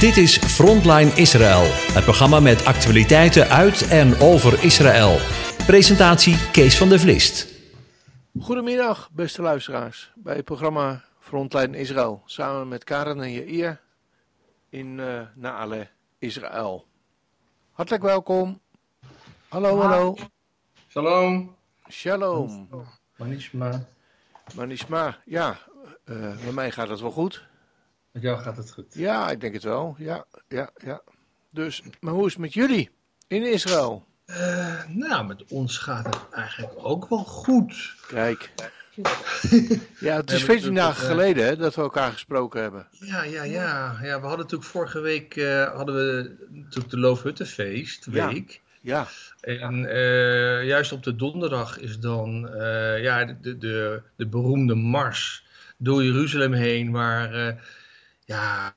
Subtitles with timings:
[0.00, 1.62] Dit is Frontline Israël,
[1.94, 5.16] het programma met actualiteiten uit en over Israël.
[5.66, 7.54] Presentatie Kees van der Vlist.
[8.40, 12.22] Goedemiddag, beste luisteraars, bij het programma Frontline Israël.
[12.24, 13.80] Samen met Karen en Jair
[14.68, 15.88] in uh, Naale,
[16.18, 16.86] Israël.
[17.72, 18.60] Hartelijk welkom.
[19.48, 20.16] Hallo, hallo.
[20.88, 21.56] Shalom.
[21.88, 22.68] Shalom.
[23.16, 23.86] Manishma.
[24.54, 25.58] Manishma, ja,
[26.04, 27.46] uh, met mij gaat het wel goed.
[28.16, 28.94] Met jou gaat het goed.
[28.94, 29.94] Ja, ik denk het wel.
[29.98, 31.02] Ja, ja, ja.
[31.50, 32.90] Dus, maar hoe is het met jullie
[33.26, 34.06] in Israël?
[34.26, 37.94] Uh, nou, met ons gaat het eigenlijk ook wel goed.
[38.08, 38.52] Kijk.
[40.00, 42.86] ja, het is 14 dagen uh, geleden hè, dat we elkaar gesproken hebben.
[42.90, 43.98] Ja, ja, ja.
[44.02, 48.62] ja we hadden natuurlijk vorige week uh, hadden we natuurlijk de Loofhuttenfeest week.
[48.80, 49.06] Ja.
[49.40, 49.58] ja.
[49.58, 49.80] En
[50.66, 52.50] juist op de donderdag is dan
[53.00, 55.46] ja, de, de, de beroemde mars
[55.76, 57.58] door Jeruzalem heen, waar
[58.26, 58.76] ja,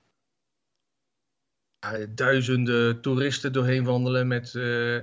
[2.09, 5.00] duizenden toeristen doorheen wandelen met, uh,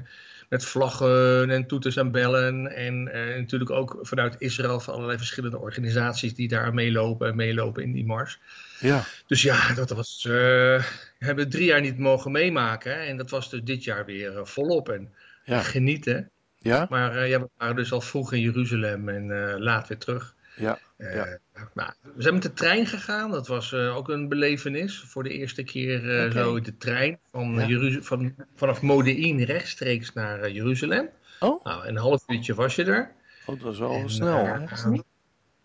[0.48, 2.74] met vlaggen en toeters en bellen.
[2.74, 7.82] En uh, natuurlijk ook vanuit Israël van allerlei verschillende organisaties die daar meelopen en meelopen
[7.82, 8.38] in die mars.
[8.80, 9.04] Ja.
[9.26, 10.84] Dus ja, dat was, uh, we
[11.18, 13.00] hebben drie jaar niet mogen meemaken.
[13.00, 15.12] En dat was dus dit jaar weer volop en
[15.44, 15.62] ja.
[15.62, 16.30] genieten.
[16.58, 16.86] Ja?
[16.90, 20.34] Maar ja, we waren dus al vroeg in Jeruzalem en laat weer terug.
[20.56, 21.38] Ja, uh, ja.
[21.74, 23.30] Nou, we zijn met de trein gegaan.
[23.30, 25.04] Dat was uh, ook een belevenis.
[25.06, 26.42] Voor de eerste keer uh, okay.
[26.42, 28.00] zo de trein van, ja.
[28.02, 31.08] van, vanaf Modein rechtstreeks naar Jeruzalem.
[31.40, 31.64] Oh.
[31.64, 33.12] Nou, een half uurtje was je er.
[33.46, 34.46] Oh, dat was wel en, snel.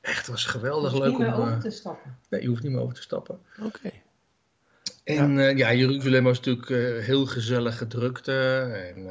[0.01, 1.25] echt, was geweldig je leuk om.
[1.25, 1.33] om.
[1.33, 2.17] over te stappen.
[2.29, 3.39] Nee, je hoeft niet meer over te stappen.
[3.57, 3.65] Oké.
[3.65, 4.01] Okay.
[5.03, 5.47] En ja.
[5.49, 5.73] ja.
[5.73, 8.33] Jeruzalem was natuurlijk heel gezellige drukte.
[8.95, 9.07] En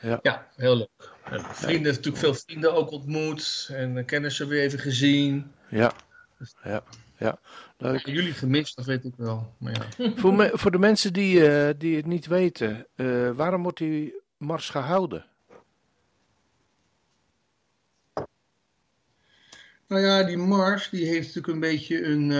[0.00, 0.18] ja.
[0.22, 1.10] ja, heel leuk.
[1.24, 5.52] En vrienden, natuurlijk veel vrienden ook ontmoet en kennissen weer even gezien.
[5.68, 5.92] Ja,
[6.64, 6.82] ja,
[7.18, 7.38] ja.
[7.78, 8.06] Leuk.
[8.06, 9.54] Jullie gemist, dat weet ik wel.
[9.58, 10.12] Maar ja.
[10.20, 14.14] voor, me, voor de mensen die, uh, die het niet weten, uh, waarom wordt die
[14.36, 15.24] mars gehouden?
[19.86, 22.30] Nou ja, die mars die heeft natuurlijk een beetje een.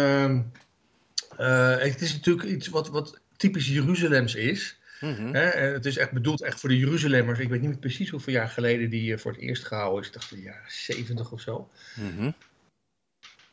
[1.38, 4.79] Uh, het is natuurlijk iets wat, wat typisch Jeruzalems is.
[5.00, 5.34] Mm -hmm.
[5.34, 7.38] He, het is echt bedoeld echt voor de Jeruzalemmers.
[7.38, 10.06] Ik weet niet precies hoeveel jaar geleden die voor het eerst gehouden is.
[10.06, 11.70] Ik dacht de jaren 70 of zo.
[11.94, 12.34] Mm -hmm.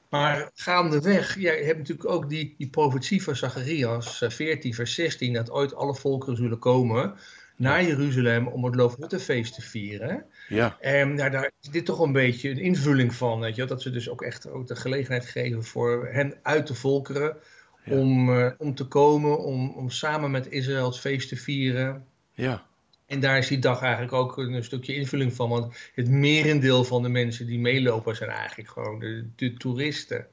[0.10, 5.34] Maar gaandeweg, ja, je hebt natuurlijk ook die, die profetie van Zacharias 14 vers 16.
[5.34, 7.16] Dat ooit alle volkeren zullen komen
[7.56, 10.26] naar Jeruzalem om het Loofhuttenfeest te vieren.
[10.48, 10.78] Ja.
[10.80, 13.40] En ja, daar is dit toch een beetje een invulling van.
[13.40, 16.76] Weet je, dat ze dus ook echt ook de gelegenheid geven voor hen uit de
[16.76, 17.38] volkeren
[17.88, 17.96] ja.
[17.96, 22.06] om, uh, om te komen, om, om samen met Israël het feest te vieren.
[22.34, 22.66] Ja.
[23.06, 25.50] En daar is die dag eigenlijk ook een stukje invulling van.
[25.50, 30.28] Want het merendeel van de mensen die meelopen zijn eigenlijk gewoon de, de toeristen.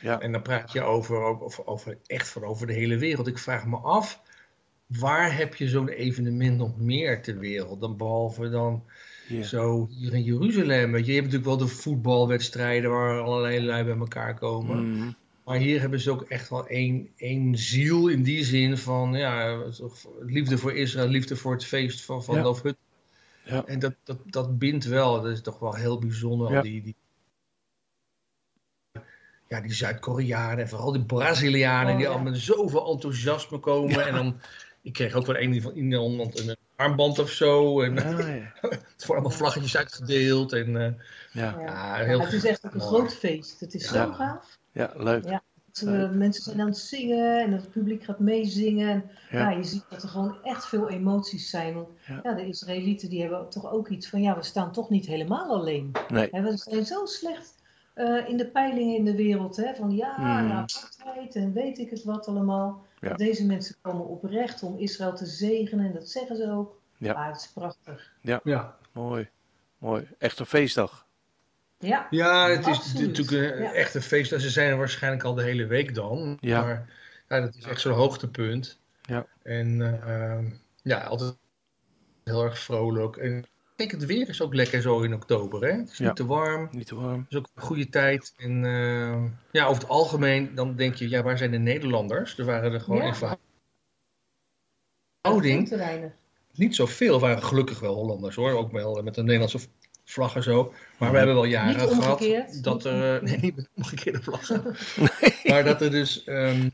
[0.00, 0.20] Ja.
[0.20, 3.26] En dan praat je over, over, over, echt van over de hele wereld.
[3.26, 4.22] Ik vraag me af,
[4.86, 7.80] waar heb je zo'n evenement nog meer ter wereld?
[7.80, 8.84] Dan behalve dan
[9.42, 10.92] zo hier in Jeruzalem.
[10.92, 14.92] Weet je, je hebt natuurlijk wel de voetbalwedstrijden waar allerlei lui bij elkaar komen.
[14.92, 15.10] Mhm.
[15.48, 19.62] Maar hier hebben ze ook echt wel één, één ziel in die zin van ja,
[20.20, 22.42] liefde voor Israël, liefde voor het feest van, van Ja.
[22.42, 22.76] Loofhut.
[23.44, 23.64] Ja.
[23.66, 26.52] En dat, dat, dat bindt wel, dat is toch wel heel bijzonder.
[26.52, 26.60] Ja.
[26.62, 26.96] Die, die,
[29.48, 32.12] ja, die Zuid-Koreanen en vooral die Brazilianen Oh, die ja.
[32.12, 34.06] allemaal met zoveel enthousiasme komen.
[34.06, 34.40] En dan,
[34.82, 37.80] ik kreeg ook wel een van iemand een armband of zo.
[37.82, 38.52] En Ah, ja.
[38.60, 40.52] het worden allemaal vlaggetjes uitgedeeld.
[40.52, 40.92] En, eh,
[41.32, 41.60] Ja.
[41.60, 41.94] Ja.
[42.04, 43.60] heel het is echt ook een groot feest.
[43.60, 44.58] Het is zo gaaf.
[44.78, 45.24] Ja, leuk.
[45.24, 45.42] Ja.
[45.66, 48.88] Het, eh, mensen zijn aan het zingen en het publiek gaat meezingen.
[48.88, 49.38] En, Ja.
[49.38, 49.50] ja.
[49.50, 51.74] je ziet dat er gewoon echt veel emoties zijn.
[51.74, 52.20] Want Ja.
[52.22, 52.34] ja.
[52.34, 55.92] de Israëlieten die hebben toch ook iets van, ja, we staan toch niet helemaal alleen.
[56.08, 56.28] Nee.
[56.30, 57.54] Hè, we zijn zo slecht
[57.94, 59.56] eh, in de peilingen in de wereld.
[59.56, 62.86] Hè, van ja, en apartheid en weet ik het wat allemaal.
[63.00, 63.14] Ja.
[63.14, 66.80] Deze mensen komen oprecht om Israël te zegenen en dat zeggen ze ook.
[66.96, 67.12] Ja.
[67.14, 68.12] Maar het is prachtig.
[68.20, 68.76] ja.
[68.92, 69.28] Mooi.
[69.78, 70.08] Mooi.
[70.18, 71.06] Echt een feestdag.
[71.78, 73.06] Ja, Ja, het is Absoluut.
[73.06, 73.72] natuurlijk een Ja.
[73.72, 74.30] echt een feest.
[74.40, 76.38] Ze zijn er waarschijnlijk al de hele week dan.
[76.40, 76.60] Ja.
[76.60, 76.88] Maar
[77.28, 78.80] ja, dat is echt zo'n hoogtepunt.
[79.02, 79.26] Ja.
[79.42, 80.50] En eh, ehm,
[80.82, 81.36] ja, altijd
[82.24, 83.16] heel erg vrolijk.
[83.16, 83.44] En
[83.76, 85.62] kijk, het weer is ook lekker zo in oktober.
[85.62, 85.72] Hè?
[85.72, 86.06] Het is Ja.
[86.06, 86.68] niet te warm.
[86.70, 87.18] Niet te warm.
[87.20, 88.34] Het is ook een goede tijd.
[88.36, 92.38] En eh, ja, over het algemeen dan denk je, ja, waar zijn de Nederlanders?
[92.38, 93.06] Er waren er gewoon Ja.
[93.06, 93.38] in veel
[95.22, 96.12] verhouding te weinig.
[96.54, 97.14] niet zoveel.
[97.14, 98.50] Er waren gelukkig wel Hollanders hoor.
[98.52, 99.58] Ook wel met een Nederlandse
[100.10, 100.72] vlag en zo.
[100.98, 103.22] Maar we hebben wel jaren Niet gehad dat er.
[103.22, 104.62] Nee, niet met omgekeerde vlaggen.
[105.50, 106.68] Maar dat er dus ehm,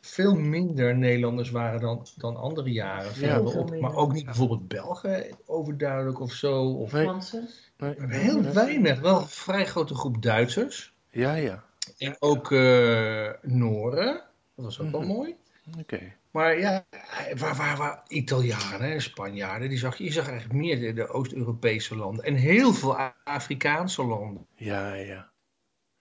[0.00, 3.10] veel minder Nederlanders waren dan, dan andere jaren.
[3.20, 3.40] Ja.
[3.40, 3.54] op.
[3.54, 3.80] minder.
[3.80, 6.62] Maar ook niet bijvoorbeeld Belgen overduidelijk of zo.
[6.62, 7.02] Of Nee.
[7.02, 7.48] Fransen.
[7.78, 7.94] Nee.
[8.06, 9.00] heel weinig.
[9.00, 10.92] Wel een vrij grote groep Duitsers.
[11.10, 11.64] Ja, ja.
[11.98, 14.22] En ook eh Noren.
[14.54, 15.08] Dat was ook wel Mhm.
[15.12, 15.34] mooi.
[15.80, 16.00] Oké.
[16.30, 16.84] Maar ja,
[17.36, 21.08] waar, waar, waar Italianen en Spanjaarden, die zag, je je zag eigenlijk meer de, de
[21.08, 22.24] Oost-Europese landen.
[22.24, 24.46] En heel veel Afrikaanse landen.
[24.54, 25.30] Ja, ja.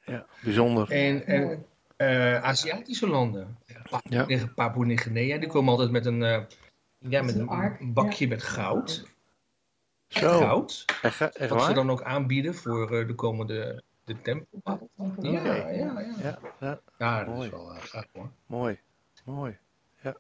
[0.04, 0.92] Ja, bijzonder.
[0.92, 1.66] En, en
[1.96, 3.58] eh, Aziatische landen.
[3.90, 4.26] Pa Ja.
[4.56, 6.44] Papua-Nieuw-Guinea, die komen altijd met een, eh,
[6.98, 9.06] ja, met een bakje met goud.
[10.08, 10.86] Zo, Goud.
[11.02, 14.62] echt, echt Wat ze dan ook aanbieden voor eh, de komende de tempel.
[15.22, 16.00] Ja, ja, ja.
[16.22, 17.46] Ja, ja, Ja, dat Mooi.
[17.46, 18.30] is wel gaaf hoor.
[18.46, 18.80] mooi.
[19.26, 19.57] Mooi.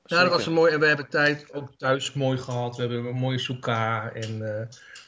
[0.10, 0.74] Ja, Ja, dat was een mooi.
[0.74, 2.76] En we hebben tijd ook thuis mooi gehad.
[2.76, 4.12] We hebben een mooie soeka.
[4.12, 4.66] En eh,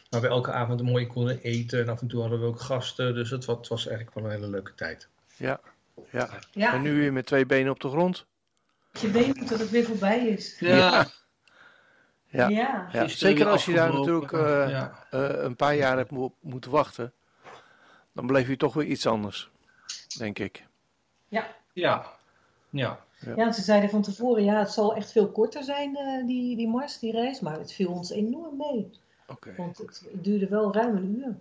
[0.10, 1.80] waar we elke avond een mooie konden eten.
[1.82, 3.14] En af en toe hadden we ook gasten.
[3.14, 5.08] Dus het was, het was eigenlijk wel een hele leuke tijd.
[5.36, 5.60] Ja,
[6.12, 6.30] ja.
[6.52, 8.26] Ja, En nu weer met twee benen op de grond?
[8.92, 10.60] je weet dat het weer voorbij is.
[10.60, 11.06] Ja, Ja.
[12.32, 12.48] Ja.
[12.48, 12.48] Ja.
[12.50, 15.06] Ja, gisteren zeker als je daar natuurlijk eh, ja.
[15.12, 17.14] eh, een paar jaar hebt mo- moeten wachten.
[18.14, 19.50] Dan beleef je toch weer iets anders,
[20.18, 20.64] denk ik.
[21.28, 21.48] ja.
[21.74, 22.06] Ja.
[22.70, 23.00] Ja,
[23.36, 26.68] en ze zeiden van tevoren, ja, het zal echt veel korter zijn, eh, die, die
[26.68, 27.40] mars, die reis.
[27.40, 28.90] Maar het viel ons enorm mee.
[29.28, 29.54] Oké.
[29.58, 31.38] Want het duurde wel ruim een uur.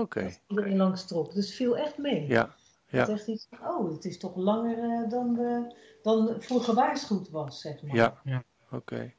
[0.00, 0.24] Oké.
[0.24, 1.34] Als iedereen langs trok.
[1.34, 2.26] Dus het viel echt mee.
[2.26, 2.54] Ja.
[2.88, 2.98] Ja.
[2.98, 6.60] Het is echt iets van, oh, het is toch langer eh, dan, we, dan voor
[6.60, 7.94] gewaarschuwd was, zeg maar.
[7.94, 8.20] Ja.
[8.24, 8.42] Ja.
[8.70, 9.12] Oké.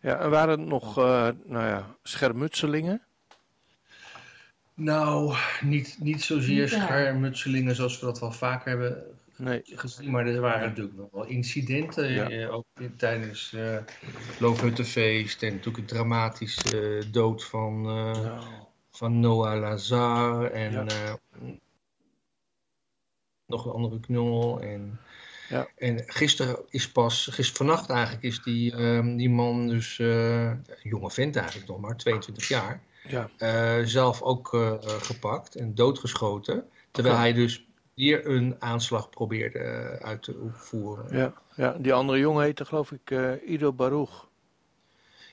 [0.00, 3.02] Ja, en waren er nog, eh, nou ja, schermutselingen?
[4.74, 9.04] Nou, niet, niet zozeer schermutselingen zoals we dat wel vaker hebben
[9.42, 9.60] Nee.
[9.64, 10.10] gezien.
[10.10, 12.12] Maar er waren natuurlijk nog wel incidenten.
[12.12, 12.30] Ja.
[12.30, 12.64] eh, ook
[12.96, 13.76] tijdens uh,
[14.38, 15.42] Loofhuttenfeest.
[15.42, 17.86] En natuurlijk een dramatische eh, dood van...
[17.88, 18.42] eh,
[18.90, 20.86] van Noah Lazar en Ja.
[20.86, 21.14] eh,
[23.46, 24.60] nog een andere knul.
[24.60, 25.00] En,
[25.48, 25.66] Ja.
[25.76, 30.64] en gisteren is pas, gisteren vannacht eigenlijk, is die, ehm, die man dus, eh, een
[30.82, 33.30] jonge vent eigenlijk nog maar, 22 jaar, ja.
[33.38, 36.68] eh, zelf ook eh, gepakt en doodgeschoten.
[36.90, 41.16] Terwijl hij dus hier een aanslag probeerde eh, uit te voeren.
[41.16, 44.28] Ja, ja, die andere jongen heette geloof ik eh, Ido Baruch.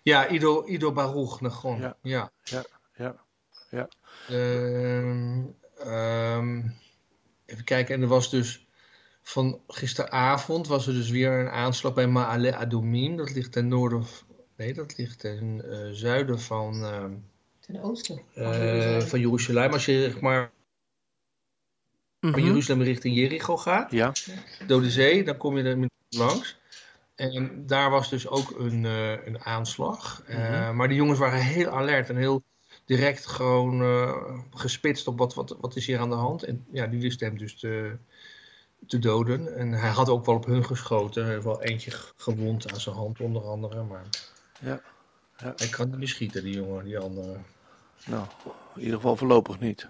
[0.04, 1.80] Ja, Ido, Ido Baruch Nagon.
[1.80, 1.98] Ja.
[2.02, 2.32] Ja.
[2.44, 2.64] Ja,
[2.96, 3.16] ja,
[3.70, 3.88] ja.
[4.30, 5.44] Ehm,
[5.78, 6.62] ehm,
[7.46, 8.68] even kijken, en er was dus
[9.22, 13.18] van gisteravond was er dus weer een aanslag bij Ma'ale Adumim.
[13.18, 14.04] Dat ligt ten noorden,
[14.56, 17.12] nee, dat ligt ten eh, zuiden van, ehm,
[17.60, 18.22] Ten oosten.
[18.34, 19.72] eh, van Jeruzalem.
[19.74, 20.52] Als je zeg maar
[22.22, 22.40] van Mhm.
[22.40, 24.12] Jeruzalem richting Jericho gaat, Ja,
[24.68, 26.58] Dode Zee, dan kom je er langs.
[27.16, 30.24] En daar was dus ook een, eh, een aanslag.
[30.26, 30.76] Eh, Mhm.
[30.76, 32.44] Maar die jongens waren heel alert en heel
[32.86, 36.44] direct gewoon eh, gespitst op wat, wat, wat is hier aan de hand.
[36.44, 37.98] En ja, die wisten hem dus te,
[38.88, 39.56] te doden.
[39.58, 41.24] En hij had ook wel op hun geschoten.
[41.24, 43.84] Hij heeft wel eentje gewond aan zijn hand onder andere.
[43.84, 44.04] Maar
[44.60, 44.82] ja.
[45.38, 45.54] ja.
[45.56, 47.38] hij kan niet meer schieten, die jongen, die andere.
[48.06, 48.26] Nou,
[48.76, 49.88] in ieder geval voorlopig niet.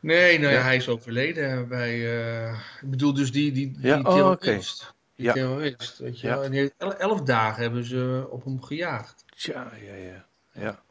[0.00, 2.20] Nee, nou ja, hij is overleden bij...
[2.20, 4.94] eh, ik bedoel dus die, die, die Ja, oh, terrorist.
[5.14, 5.32] Die Ja.
[5.32, 6.42] terrorist, weet je Ja.
[6.42, 9.24] En die elf dagen hebben ze op hem gejaagd.
[9.36, 10.26] Tja, ja, ja.
[10.52, 10.82] Ja,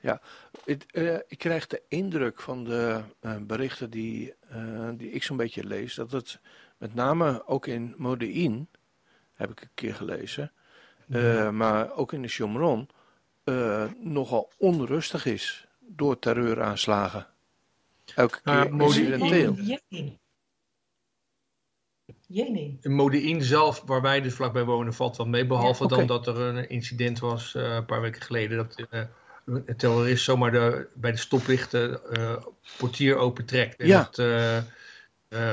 [0.00, 0.20] ja.
[0.64, 4.34] Eh, ik krijg de indruk van de eh, berichten die,
[4.96, 6.40] die ik zo'n beetje lees, dat het
[6.78, 8.68] met name ook in Modein,
[9.34, 10.52] heb ik een keer gelezen,
[11.52, 12.88] maar ook in de Shomron,
[13.98, 17.26] nogal onrustig is door terreuraanslagen.
[18.14, 18.64] Elke Nou ja,
[19.88, 20.18] keer.
[22.26, 22.78] Jenin.
[22.80, 25.46] In Modein zelf, waar wij dus vlakbij wonen, valt wel mee.
[25.46, 28.56] Behalve Ja, dan dat er een incident was eh, een paar weken geleden.
[28.56, 29.00] Dat eh,
[29.44, 32.36] een terrorist zomaar de, bij de stoplichten eh
[32.78, 33.80] portier opentrekt.
[33.80, 34.02] En Ja.
[34.02, 34.64] dat eh, eh,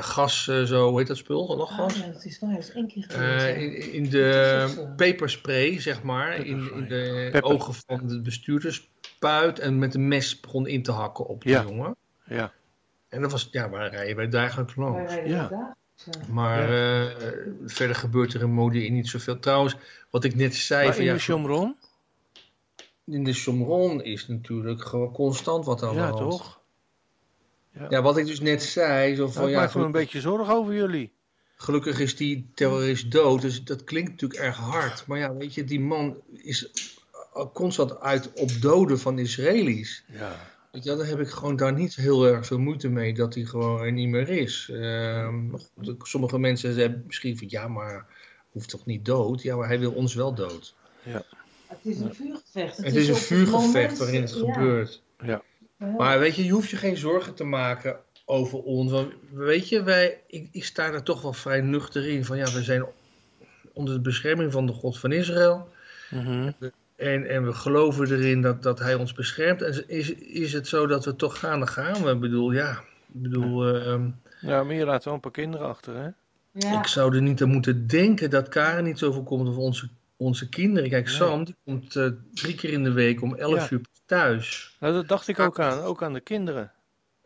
[0.03, 1.55] gas, eh, zo, hoe heet dat spul?
[1.57, 1.97] Nog Ah, gas?
[1.97, 2.49] ja, dat is waar.
[2.53, 3.55] Dat is één keer Eh, gebeurd.
[3.57, 7.51] in, in de peperspray, zeg maar, in, in de Pepper.
[7.51, 11.61] ogen van de bestuurder spuit en met een mes begon in te hakken op Ja.
[11.61, 11.95] jongen.
[12.35, 12.53] Ja,
[13.09, 15.13] En dat was, ja, waar rijden wij dagelijks langs.
[15.25, 15.75] Ja.
[16.29, 17.17] Maar eh,
[17.65, 19.39] verder gebeurt er in mode niet zoveel.
[19.39, 19.75] Trouwens,
[20.09, 21.75] wat ik net zei, maar van, in ja, de Shomron,
[23.05, 26.17] in de Somron is natuurlijk gewoon constant wat aan de ja hand.
[26.17, 26.59] toch?
[27.89, 30.19] Ja, wat ik dus net zei, zo van Nou, ik ja, maak me een beetje
[30.21, 31.13] zorgen over jullie.
[31.55, 35.07] gelukkig is die terrorist dood, dus dat klinkt natuurlijk erg hard.
[35.07, 36.71] Maar ja, weet je, die man is
[37.53, 40.03] constant uit op doden van Israëli's.
[40.07, 40.35] Ja,
[40.71, 43.33] Weet je, wel, daar heb ik gewoon daar niet heel erg veel moeite mee dat
[43.35, 44.69] hij gewoon er niet meer is.
[44.73, 45.49] Ehm,
[46.01, 48.05] sommige mensen zeggen misschien van ja, maar
[48.51, 49.41] hoeft toch niet dood?
[49.41, 50.75] Ja, maar hij wil ons wel dood.
[51.67, 52.77] Het is een vuurgevecht.
[52.77, 54.53] Het is een vuurgevecht moment- waarin het ja.
[54.53, 55.01] gebeurt.
[55.19, 55.41] ja,
[55.77, 55.87] Ja.
[55.97, 58.91] Maar weet je, je hoeft je geen zorgen te maken over ons.
[58.91, 62.25] Want weet je, wij, ik, ik sta er toch wel vrij nuchter in.
[62.25, 62.85] Van ja, we zijn
[63.73, 65.67] onder de bescherming van de God van Israël.
[66.09, 66.51] Mhm.
[67.01, 69.61] En, en we geloven erin dat, dat hij ons beschermt.
[69.61, 72.11] En is, is het zo dat we toch gaan, dan gaan we.
[72.11, 72.71] Ik bedoel, ja.
[73.13, 76.09] Ik bedoel, ehm, ja maar je laat wel een paar kinderen achter, hè?
[76.51, 76.79] Ja.
[76.79, 80.49] Ik zou er niet aan moeten denken dat Karen niet zoveel komt of onze, onze
[80.49, 80.89] kinderen.
[80.89, 84.75] Kijk, Sam die komt uh, drie keer in de week om 11 uur thuis.
[84.79, 86.71] Nou, dat dacht ik ook aan, ook aan de kinderen.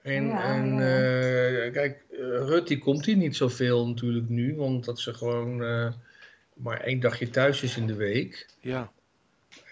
[0.02, 5.14] En, en uh, kijk, Rut die komt hier niet zoveel natuurlijk nu, want dat ze
[5.14, 5.88] gewoon uh,
[6.54, 8.50] maar één dagje thuis is in de week.
[8.60, 8.92] Ja.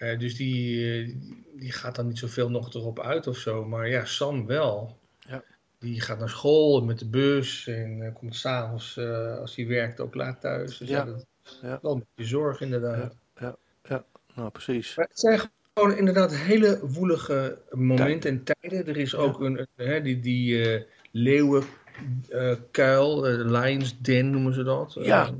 [0.04, 1.18] Uh, dus die,
[1.56, 3.64] die gaat dan niet zoveel nog erop uit of zo.
[3.64, 4.98] Maar ja, Sam wel.
[5.18, 5.44] Ja.
[5.78, 8.98] Die gaat naar school met de bus en uh, komt s'avonds
[9.40, 10.78] als hij werkt ook laat thuis.
[10.78, 11.04] Dus ja.
[11.04, 11.26] dat
[11.62, 11.78] ja.
[11.82, 13.16] wel een beetje zorg inderdaad.
[13.36, 14.94] Ja, ja, nou precies.
[14.94, 15.40] Maar het zijn
[15.74, 18.86] gewoon inderdaad hele woelige momenten en tijden.
[18.86, 24.96] Er is ook een, hè, die, die leeuwenkuil, Lions Den noemen ze dat.
[25.00, 25.34] Ja.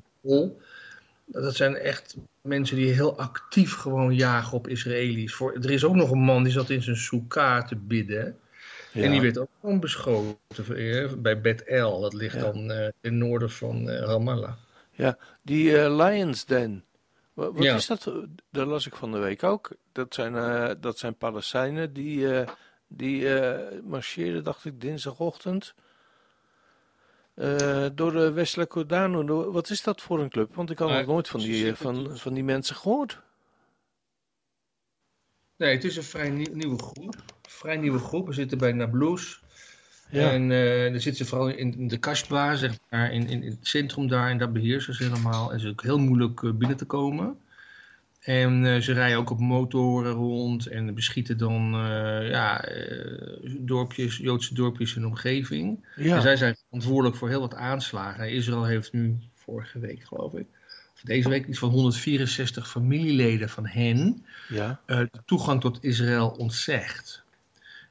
[1.27, 5.35] Dat zijn echt mensen die heel actief gewoon jagen op Israëli's.
[5.35, 8.39] Voor, er is ook nog een man die zat in zijn soeka te bidden.
[8.93, 9.03] Ja.
[9.03, 12.01] En die werd ook gewoon beschoten bij Bet El.
[12.01, 12.41] Dat ligt ja.
[12.41, 14.53] dan uh, ten noorden van uh, Ramallah.
[14.91, 16.85] Ja, die uh, Lions Den.
[17.33, 17.75] Wat, wat ja.
[17.75, 18.13] is dat?
[18.51, 19.71] Dat las ik van de week ook.
[19.93, 22.27] Dat zijn, dat zijn Palestijnen die,
[22.87, 23.29] die
[23.83, 25.75] marcheerden, dacht ik, dinsdagochtend.
[27.35, 29.27] Uh, door de Westelijke Jordaan.
[29.53, 30.55] Wat is dat voor een club?
[30.55, 33.21] Want ik had nog nooit van die, van, van die mensen gehoord.
[35.57, 37.15] Nee, het is een vrij nieuw, nieuwe groep.
[37.43, 38.27] Vrij nieuwe groep.
[38.27, 39.43] We zitten bij Nablus.
[40.11, 40.31] Ja.
[40.31, 44.09] En uh, dan zitten ze vooral in, de Kashba, zeg maar, in, in, het centrum
[44.09, 44.31] daar.
[44.31, 45.47] En daar beheersen ze helemaal.
[45.47, 47.39] En het is ook heel moeilijk uh, binnen te komen.
[48.25, 54.17] En uh, ze rijden ook op motoren rond en beschieten dan uh, ja, uh, dorpjes,
[54.17, 55.87] Joodse dorpjes in omgeving.
[55.97, 56.17] Ja.
[56.17, 58.31] En zij zijn verantwoordelijk voor heel wat aanslagen.
[58.31, 60.47] Israël heeft nu vorige week, geloof ik,
[60.95, 64.81] of deze week iets van 164 familieleden van hen ja.
[64.87, 67.23] de toegang tot Israël ontzegd.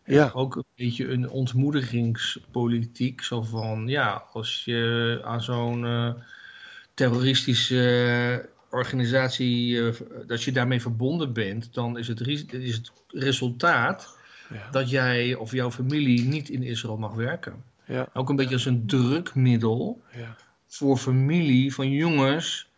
[0.05, 0.31] Ja.
[0.33, 3.21] Ook een beetje een ontmoedigingspolitiek.
[3.21, 6.15] Zo van, ja, als je aan zo'n
[6.93, 9.93] terroristische organisatie, uh,
[10.27, 14.17] dat je daarmee verbonden bent, dan is het, is het resultaat
[14.49, 14.69] ja.
[14.71, 17.63] dat jij of jouw familie niet in Israël mag werken.
[17.85, 18.07] Ja.
[18.13, 20.35] Ook een beetje als een drukmiddel ja.
[20.67, 22.71] voor familie van jongens.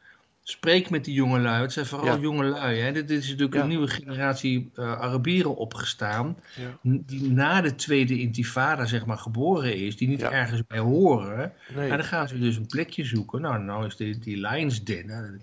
[0.48, 1.62] Spreek met die jongelui.
[1.62, 2.80] Het zijn vooral jongelui.
[2.80, 2.92] Hè.
[2.92, 6.38] Dit, dit is natuurlijk een nieuwe generatie eh, Arabieren opgestaan.
[6.82, 9.98] Die na de tweede intifada zeg maar geboren is.
[9.98, 11.54] Die niet ergens bij horen.
[11.76, 11.90] Nee.
[11.90, 13.42] En dan gaan ze dus een plekje zoeken.
[13.42, 15.42] Nou, nou is die, die Lions Den.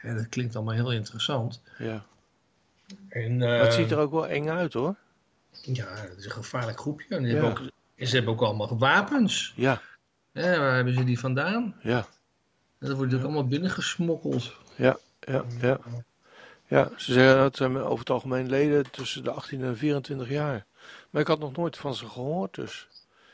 [0.00, 1.60] Hè, Dat, klinkt allemaal heel interessant.
[1.78, 2.04] Ja.
[3.08, 4.94] En, Maar het eh, ziet er ook wel eng uit hoor.
[5.62, 7.16] Ja, het is een gevaarlijk groepje.
[7.16, 7.32] En Ja.
[7.32, 7.60] hebben ook,
[7.94, 9.52] en ze hebben ook allemaal wapens.
[9.56, 9.80] Ja,
[10.32, 11.74] waar hebben ze die vandaan?
[11.82, 12.06] ja, Dat
[12.78, 14.56] wordt natuurlijk allemaal binnengesmokkeld.
[14.74, 15.78] ja, ja, ja.
[16.66, 20.64] Ja, ze zeggen dat zijn over het algemeen leden tussen de 18 en 24 jaar.
[21.10, 22.88] Maar ik had nog nooit van ze gehoord, dus.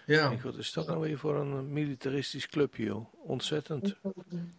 [0.06, 3.14] Ja, Ik denk, wat is dat nou weer voor een militaristisch clubje, joh?
[3.24, 3.96] Ontzettend.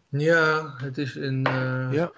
[0.10, 1.46] ja het is een...
[1.46, 2.12] eh, Ja,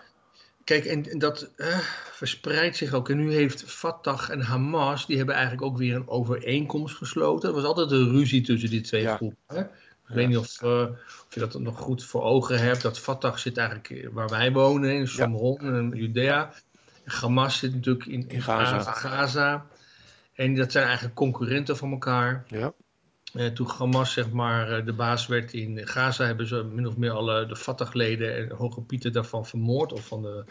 [0.64, 1.78] Kijk, en, en dat eh,
[2.12, 3.10] verspreidt zich ook.
[3.10, 7.50] En nu heeft Fatah en Hamas, die hebben eigenlijk ook weer een overeenkomst gesloten.
[7.50, 9.16] Er was altijd een ruzie tussen die twee Ja.
[9.16, 9.38] groepen.
[9.48, 9.60] Hè?
[9.62, 10.82] Ik weet niet of, eh,
[11.28, 12.82] of je dat nog goed voor ogen hebt.
[12.82, 16.54] Dat Fatah zit eigenlijk waar wij wonen, in Shomron, in Judea.
[17.04, 18.80] En Hamas zit natuurlijk in, in Gaza.
[18.80, 18.92] Gaza.
[18.92, 19.66] Gaza.
[20.34, 22.44] En dat zijn eigenlijk concurrenten van elkaar.
[22.48, 22.74] ja,
[23.34, 26.98] Eh, toen Hamas zeg maar eh, de baas werd in Gaza, hebben ze min of
[26.98, 30.44] meer alle de Fatah-leden en hoge pieten daarvan vermoord of van de,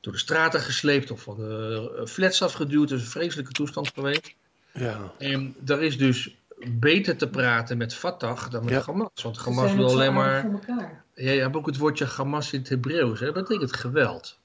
[0.00, 2.90] door de straten gesleept of van de eh, flats afgeduwd.
[2.90, 4.34] Het is een vreselijke toestand geweest.
[4.72, 6.36] ja, En daar is dus
[6.68, 8.82] beter te praten met Fatah dan met Ja.
[8.86, 9.10] Hamas.
[9.22, 10.46] Want Hamas wil alleen maar...
[11.14, 13.20] Ja, je hebt ook het woordje Hamas in het Hebreeuws.
[13.20, 13.32] Hè?
[13.32, 14.38] Dat betekent geweld.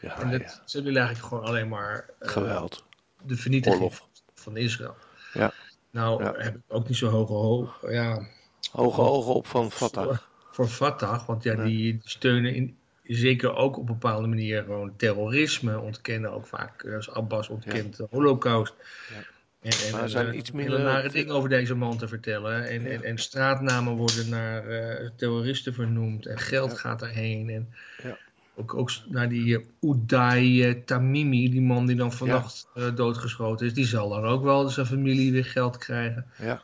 [0.00, 0.62] ja, En dat, ja.
[0.64, 2.84] ze willen eigenlijk gewoon alleen maar eh, Geweld.
[3.22, 4.08] de vernietiging Oorlog.
[4.34, 4.96] van Israël.
[5.32, 5.52] Ja.
[5.96, 6.34] Nou Ja.
[6.36, 7.84] heb ik ook niet zo hoge hoog.
[7.90, 8.26] Ja,
[8.72, 10.18] Hoge ogen op van Fatah.
[10.50, 14.96] Voor, Fatah, want ja, die, die steunen in, zeker ook op een bepaalde manier gewoon
[14.96, 18.74] terrorisme, ontkennen ook vaak, eh, als Abbas ontkent de holocaust.
[19.10, 19.16] Ja.
[19.60, 22.08] En, en, Maar er en, zijn eh, iets minder- nare dingen over deze man te
[22.08, 22.68] vertellen.
[22.68, 27.48] En, en, en straatnamen worden naar eh, terroristen vernoemd en geld gaat erheen.
[27.50, 27.72] En
[28.02, 28.18] Ja.
[28.56, 33.66] Ook, ook naar die uh, Uday eh, Tamimi, die man die dan vannacht eh, doodgeschoten
[33.66, 36.26] is, die zal dan ook wel zijn familie weer geld krijgen.
[36.38, 36.62] Ja,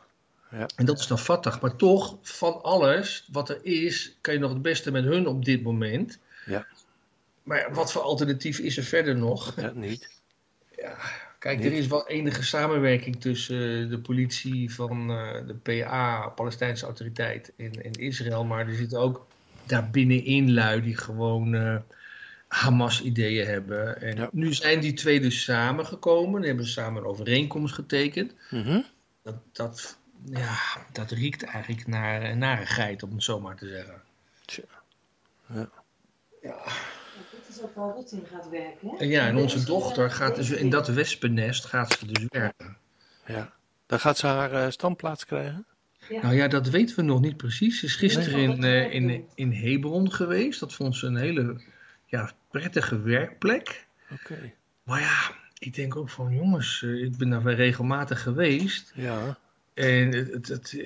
[0.75, 1.61] En dat is dan Fatah.
[1.61, 5.45] Maar toch, van alles wat er is, kan je nog het beste met hun op
[5.45, 6.19] dit moment.
[6.45, 6.65] Ja.
[7.43, 9.53] Maar wat voor alternatief is er verder nog?
[9.55, 10.21] ja, niet.
[11.43, 11.67] Kijk, Niet.
[11.67, 17.53] er is wel enige samenwerking tussen eh, de politie van eh, de PA, Palestijnse autoriteit,
[17.57, 18.43] en, en Israël.
[18.43, 19.27] Maar er zitten ook
[19.65, 21.75] daar binnenin lui die gewoon eh,
[22.47, 24.01] Hamas-ideeën hebben.
[24.01, 24.29] En Ja.
[24.31, 26.39] nu zijn die twee dus samengekomen.
[26.39, 28.33] Die hebben samen een overeenkomst getekend.
[28.49, 28.81] Mhm.
[29.23, 30.55] Dat, dat, ja,
[30.91, 34.01] dat riekt eigenlijk naar eh, narigheid, om het zo maar te zeggen.
[34.45, 34.63] Tja.
[35.53, 35.69] Ja.
[36.41, 36.63] ja.
[37.31, 39.05] Dit is ook waar Rut in gaat werken, hè?
[39.05, 42.77] Ja, en onze dochter gaat dus in dat wespennest gaat ze dus werken.
[43.25, 43.53] Ja.
[43.85, 45.65] Dan gaat ze haar uh, standplaats krijgen?
[46.09, 46.21] Ja.
[46.21, 47.79] Nou ja, dat weten we nog niet precies.
[47.79, 50.59] Ze is gisteren in, uh, in, in Hebron geweest.
[50.59, 51.61] Dat vond ze een hele
[52.05, 53.85] ja, prettige werkplek.
[54.11, 54.53] Oké.
[54.83, 58.91] Maar ja, ik denk ook van jongens, uh, ik ben daar regelmatig geweest.
[58.95, 59.37] Ja.
[59.73, 60.47] En het...
[60.47, 60.77] het,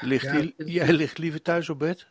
[0.00, 2.06] ligt ja, jij ligt liever thuis op bed?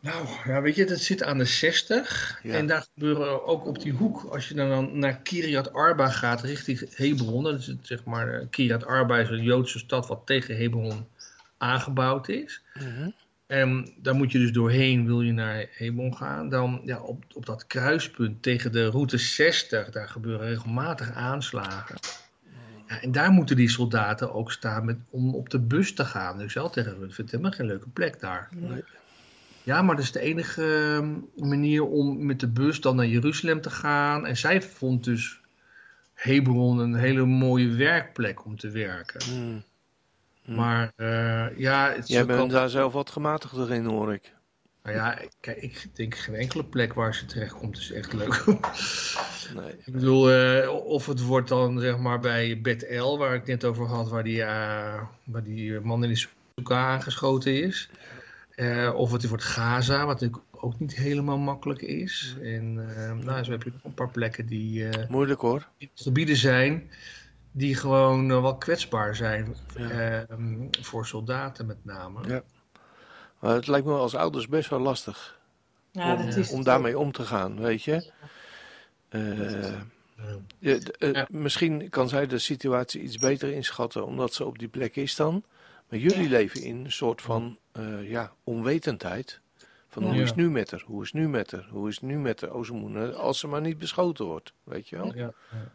[0.00, 2.40] Nou, ja, weet je, dat zit aan de 60.
[2.42, 6.96] En daar gebeuren ook op die hoek, als je dan naar Kiryat Arba gaat, richting
[6.96, 7.42] Hebron.
[7.42, 11.06] Dat is het, zeg maar, Kiryat Arba is een Joodse stad wat tegen Hebron
[11.60, 12.62] aangebouwd is.
[12.74, 13.14] Mm
[13.46, 16.48] En daar moet je dus doorheen, wil je naar Hebron gaan.
[16.48, 21.96] Dan ja, op, op dat kruispunt tegen de route 60, daar gebeuren regelmatig aanslagen.
[22.88, 26.38] Ja, en daar moeten die soldaten ook staan met, om op de bus te gaan.
[26.38, 28.48] Dus wel tegen hun, vindt helemaal geen leuke plek daar.
[28.54, 28.84] Nee.
[29.62, 33.60] Ja, maar dat is de enige ehm, manier om met de bus dan naar Jeruzalem
[33.60, 34.26] te gaan.
[34.26, 35.40] En zij vond dus
[36.14, 39.20] Hebron een hele mooie werkplek om te werken.
[39.34, 39.62] Mm.
[40.50, 40.56] Mm.
[40.56, 41.92] Maar uh, ja...
[41.92, 44.32] Het Jij bent daar zelf wat gematigder in, hoor ik.
[44.82, 48.44] Nou ja, kijk, ik denk geen enkele plek waar ze terecht komt is echt leuk.
[49.56, 49.72] nee.
[49.84, 53.64] Ik bedoel, uh, of het wordt dan zeg maar bij Bed L, waar ik net
[53.64, 56.16] over had, waar die, uh, waar die man in de
[56.54, 57.90] zoek aangeschoten is.
[58.56, 62.36] Uh, of het wordt Gaza, wat natuurlijk ook niet helemaal makkelijk is.
[62.42, 62.74] En
[63.24, 64.88] nou, zo heb je nog een paar plekken die...
[65.08, 65.68] Moeilijk hoor.
[65.94, 66.90] Gebieden zijn
[67.52, 69.56] die gewoon wel kwetsbaar zijn.
[69.74, 72.28] Ehm, voor soldaten met name.
[72.28, 72.42] Ja.
[73.38, 75.38] Maar het lijkt me als ouders best wel lastig.
[75.92, 78.12] Ja, om, om daarmee om te gaan, weet je.
[80.58, 85.16] Ja, misschien kan zij de situatie iets beter inschatten omdat ze op die plek is
[85.16, 85.44] dan.
[85.88, 89.40] Maar jullie leven in een soort van uh, ja, onwetendheid.
[89.88, 90.82] Van hoe is het nu met haar?
[90.86, 91.66] Hoe is het nu met haar?
[91.70, 92.52] Hoe is het nu met haar?
[92.52, 95.14] Oh, als ze maar niet beschoten wordt, weet je wel?
[95.14, 95.32] Ja.
[95.50, 95.72] ja.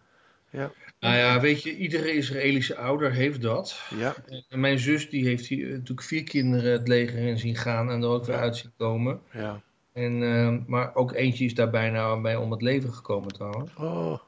[1.00, 3.82] Nou ja, weet je, iedere Israëlische ouder heeft dat.
[3.98, 4.16] Ja.
[4.50, 8.02] En mijn zus die heeft hier natuurlijk vier kinderen het leger in zien gaan en
[8.02, 9.22] er ook weer uit zien komen.
[9.32, 9.62] Ja.
[9.94, 13.72] En, uh, maar ook eentje is daar bijna bij om het leven gekomen trouwens.
[13.78, 14.20] Oh.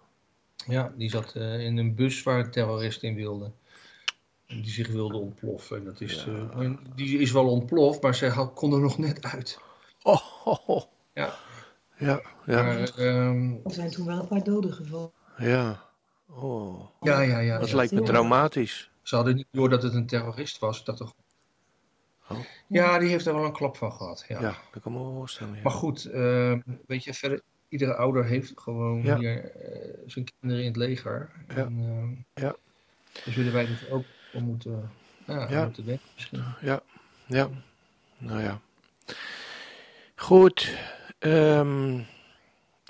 [0.68, 3.52] Ja, die zat uh, in een bus waar een terrorist in wilde
[4.48, 5.78] die zich wilde ontploffen.
[5.78, 9.24] En dat is, uh, die is wel ontploft, maar ze had, kon er nog net
[9.26, 9.60] uit.
[10.04, 10.82] Oh,
[11.13, 11.34] Ja.
[11.98, 12.63] Ja, ja.
[12.63, 15.12] Maar, um, er zijn toen wel een paar doden gevallen.
[15.38, 15.87] Ja.
[16.30, 16.86] Oh.
[17.02, 17.60] Ja, ja, ja.
[17.60, 18.92] Dat lijkt me traumatisch.
[19.02, 20.84] Ze hadden niet door dat het een terrorist was.
[20.84, 21.13] Dat toch...
[22.30, 22.38] Oh.
[22.68, 24.26] Ja, die heeft er wel een klap van gehad.
[24.28, 25.56] Ja, ja dat kan me wel voorstellen.
[25.56, 25.62] Ja.
[25.62, 26.54] Maar goed, uh,
[26.88, 31.32] weet je, verder, iedere ouder heeft gewoon hier uh, zijn kinderen in het leger.
[31.48, 31.56] Ja.
[31.56, 31.78] En,
[32.36, 32.56] uh, ja.
[33.26, 34.92] Dus willen wij dat ook we moeten,
[35.26, 35.63] ja, ja.
[35.63, 36.44] moeten weg misschien.
[36.62, 36.82] Ja,
[37.26, 37.50] ja.
[38.18, 38.62] Nou ja.
[40.16, 40.78] Goed.
[41.20, 42.06] Um,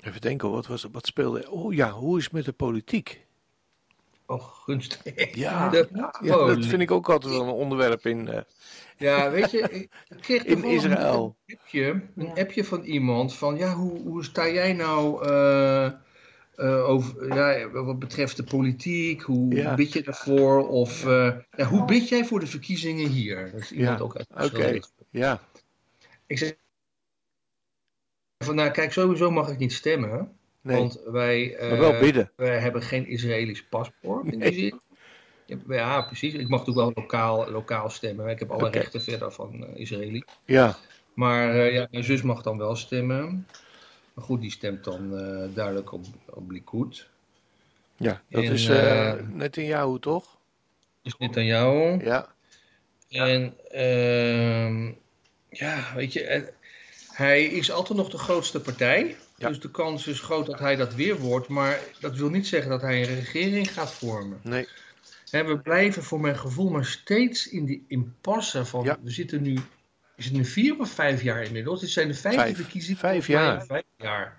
[0.04, 1.50] even denken, wat, was, wat speelde...
[1.50, 3.26] Oh ja, hoe is het met de politiek?
[4.30, 5.34] Oh, gunstig.
[5.34, 5.70] Ja,
[6.20, 8.26] ja, dat vind ik ook altijd wel een onderwerp in...
[8.26, 8.38] Uh,
[8.96, 11.36] ja, weet je, ik kreeg in Israël.
[11.46, 15.28] Een appje, een appje van iemand van, ja, hoe, hoe sta jij nou...
[15.28, 15.90] Uh,
[16.56, 20.68] uh, over, ja, wat betreft de politiek, hoe bid je daarvoor?
[20.68, 23.50] Of uh, ja, hoe bid jij voor de verkiezingen hier?
[23.52, 25.40] Dat is iemand ook uit Oké, ja.
[26.26, 26.56] Ik zeg
[28.44, 30.37] van, nou kijk, sowieso mag ik niet stemmen.
[30.60, 30.76] Nee.
[30.76, 32.30] Want wij, uh, maar wel bidden.
[32.36, 34.80] wij hebben geen Israëlisch paspoort in die zin.
[35.68, 36.34] Ja, precies.
[36.34, 38.28] Ik mag natuurlijk wel lokaal, lokaal stemmen.
[38.28, 40.24] Ik heb alle rechten verder van uh, Israëli.
[40.44, 40.76] Ja.
[41.14, 43.46] Maar uh, ja, mijn zus mag dan wel stemmen.
[44.14, 47.08] Maar goed, die stemt dan uh, duidelijk op, op Likud.
[47.96, 50.38] Ja, dat en, is uh, net in jou, toch?
[51.02, 52.04] Is net aan jou.
[52.04, 52.34] Ja.
[53.08, 54.92] En uh,
[55.48, 56.52] ja, weet je,
[57.12, 59.16] hij is altijd nog de grootste partij.
[59.38, 59.48] Ja.
[59.48, 61.48] Dus de kans is groot dat hij dat weer wordt.
[61.48, 64.40] Maar dat wil niet zeggen dat hij een regering gaat vormen.
[64.42, 64.68] Nee.
[65.30, 68.84] En we blijven voor mijn gevoel maar steeds in die impasse van...
[68.84, 68.98] Ja.
[69.02, 69.58] We zitten nu
[70.18, 71.80] is het nu vier of vijf jaar inmiddels?
[71.80, 72.56] Dit zijn de vijfde vijf.
[72.56, 72.98] verkiezingen.
[72.98, 73.66] Vijf jaar.
[73.66, 74.36] Vijf jaar.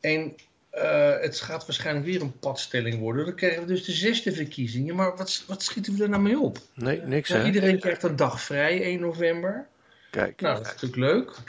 [0.00, 0.34] En
[0.74, 3.24] uh, het gaat waarschijnlijk weer een padstelling worden.
[3.24, 4.94] Dan krijgen we dus de zesde verkiezingen.
[4.94, 6.58] Maar wat, wat schieten we er nou mee op?
[6.74, 7.30] Nee, niks?
[7.30, 9.66] Iedereen krijgt een dag vrij, 1 november.
[10.10, 10.40] Kijk.
[10.40, 11.42] Nou, dat is natuurlijk leuk.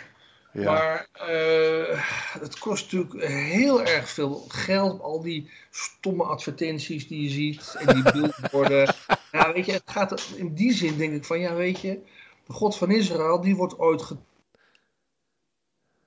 [0.54, 0.72] Ja.
[0.72, 2.04] Maar uh,
[2.40, 5.02] het kost natuurlijk heel erg veel geld.
[5.02, 7.76] Al die stomme advertenties die je ziet.
[7.80, 8.96] En die billboarden.
[9.32, 12.00] ja, weet je, het gaat in die zin denk ik van, ja, weet je
[12.46, 14.04] de God van Israël, die wordt ooit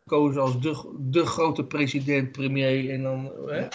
[0.04, 2.90] gekozen als de, de grote president, premier.
[2.90, 3.66] En dan, hè,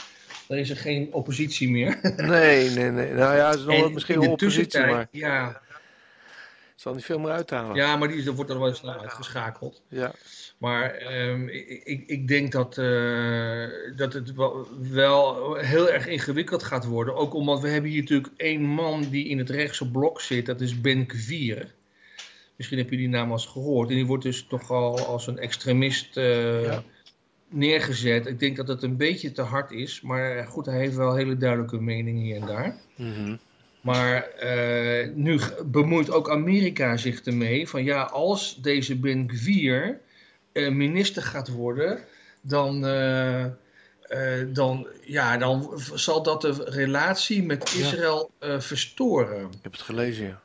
[0.47, 1.99] dan is er geen oppositie meer.
[2.15, 3.13] nee, nee, nee.
[3.13, 5.07] Nou ja, er is nog misschien wel oppositie, maar...
[5.11, 5.61] Ja,
[6.81, 7.75] Zal niet veel meer uithalen.
[7.75, 9.81] Ja, maar die wordt dan wel snel uitgeschakeld.
[9.87, 10.11] Ja.
[10.57, 16.63] Maar ehm, ik, ik, ik, denk dat, uh, dat het wel, wel, heel erg ingewikkeld
[16.63, 17.15] gaat worden.
[17.15, 20.45] Ook omdat we hebben hier natuurlijk één man die in het rechtse blok zit.
[20.45, 21.73] Dat is Ben Kvier.
[22.55, 23.89] Misschien heb je die naam al eens gehoord.
[23.89, 26.83] En die wordt dus nogal als een extremist uh, ja.
[27.49, 28.25] neergezet.
[28.25, 30.01] Ik denk dat het een beetje te hard is.
[30.01, 32.75] Maar goed, hij heeft wel hele duidelijke meningen hier en daar.
[32.95, 33.39] Mm -hmm.
[33.81, 37.69] Maar uh, nu bemoeit ook Amerika zich ermee.
[37.69, 39.99] Van ja, als deze Ben Gvir
[40.53, 41.99] uh, minister gaat worden,
[42.41, 43.45] dan, uh,
[44.47, 49.41] dan, ja, dan zal dat de relatie met Israël verstoren.
[49.41, 50.41] Ik heb het gelezen, ja.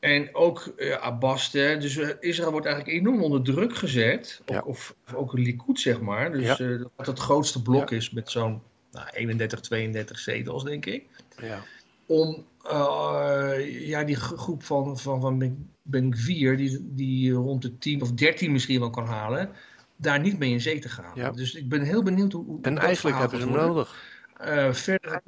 [0.00, 4.40] En ook Abbas, hè, dus Israël wordt eigenlijk enorm onder druk gezet.
[4.46, 4.62] Ja.
[4.66, 6.32] Of, of, ook Likud, zeg maar.
[6.32, 6.58] Dus
[6.96, 11.06] wat het grootste blok is met zo'n nou, 31, 32 zetels, denk ik.
[11.40, 11.62] Ja
[12.08, 18.02] om uh, ja, die groep van, van, van Ben Gvir, die, die rond de 10
[18.02, 19.50] of 13 misschien wel kan halen,
[19.96, 21.12] daar niet mee in zee te gaan.
[21.14, 21.30] Ja.
[21.30, 22.44] Dus ik ben heel benieuwd hoe.
[22.44, 24.16] hoe en eigenlijk hebben ze hem nodig.
[24.40, 25.22] Uh, verder.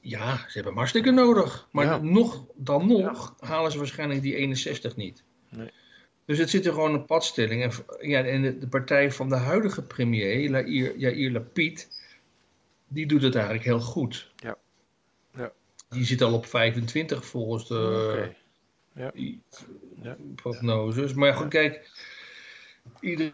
[0.00, 1.68] Ja, ze hebben hem hartstikke nodig.
[1.70, 1.98] Maar ja.
[1.98, 5.24] nog, dan nog halen ze waarschijnlijk die 61 niet.
[5.48, 5.70] Nee.
[6.24, 7.62] Dus het zit er gewoon een padstelling.
[7.62, 7.70] En,
[8.08, 11.88] ja, en de, de partij van de huidige premier, Yair, Yair Lapid,
[12.88, 14.32] die doet het eigenlijk heel goed.
[15.94, 18.36] Die zit al op 25 volgens de okay.
[18.94, 19.10] ja.
[20.02, 20.16] ja.
[20.34, 21.14] prognoses.
[21.14, 21.90] Maar goed, kijk,
[23.00, 23.32] iedere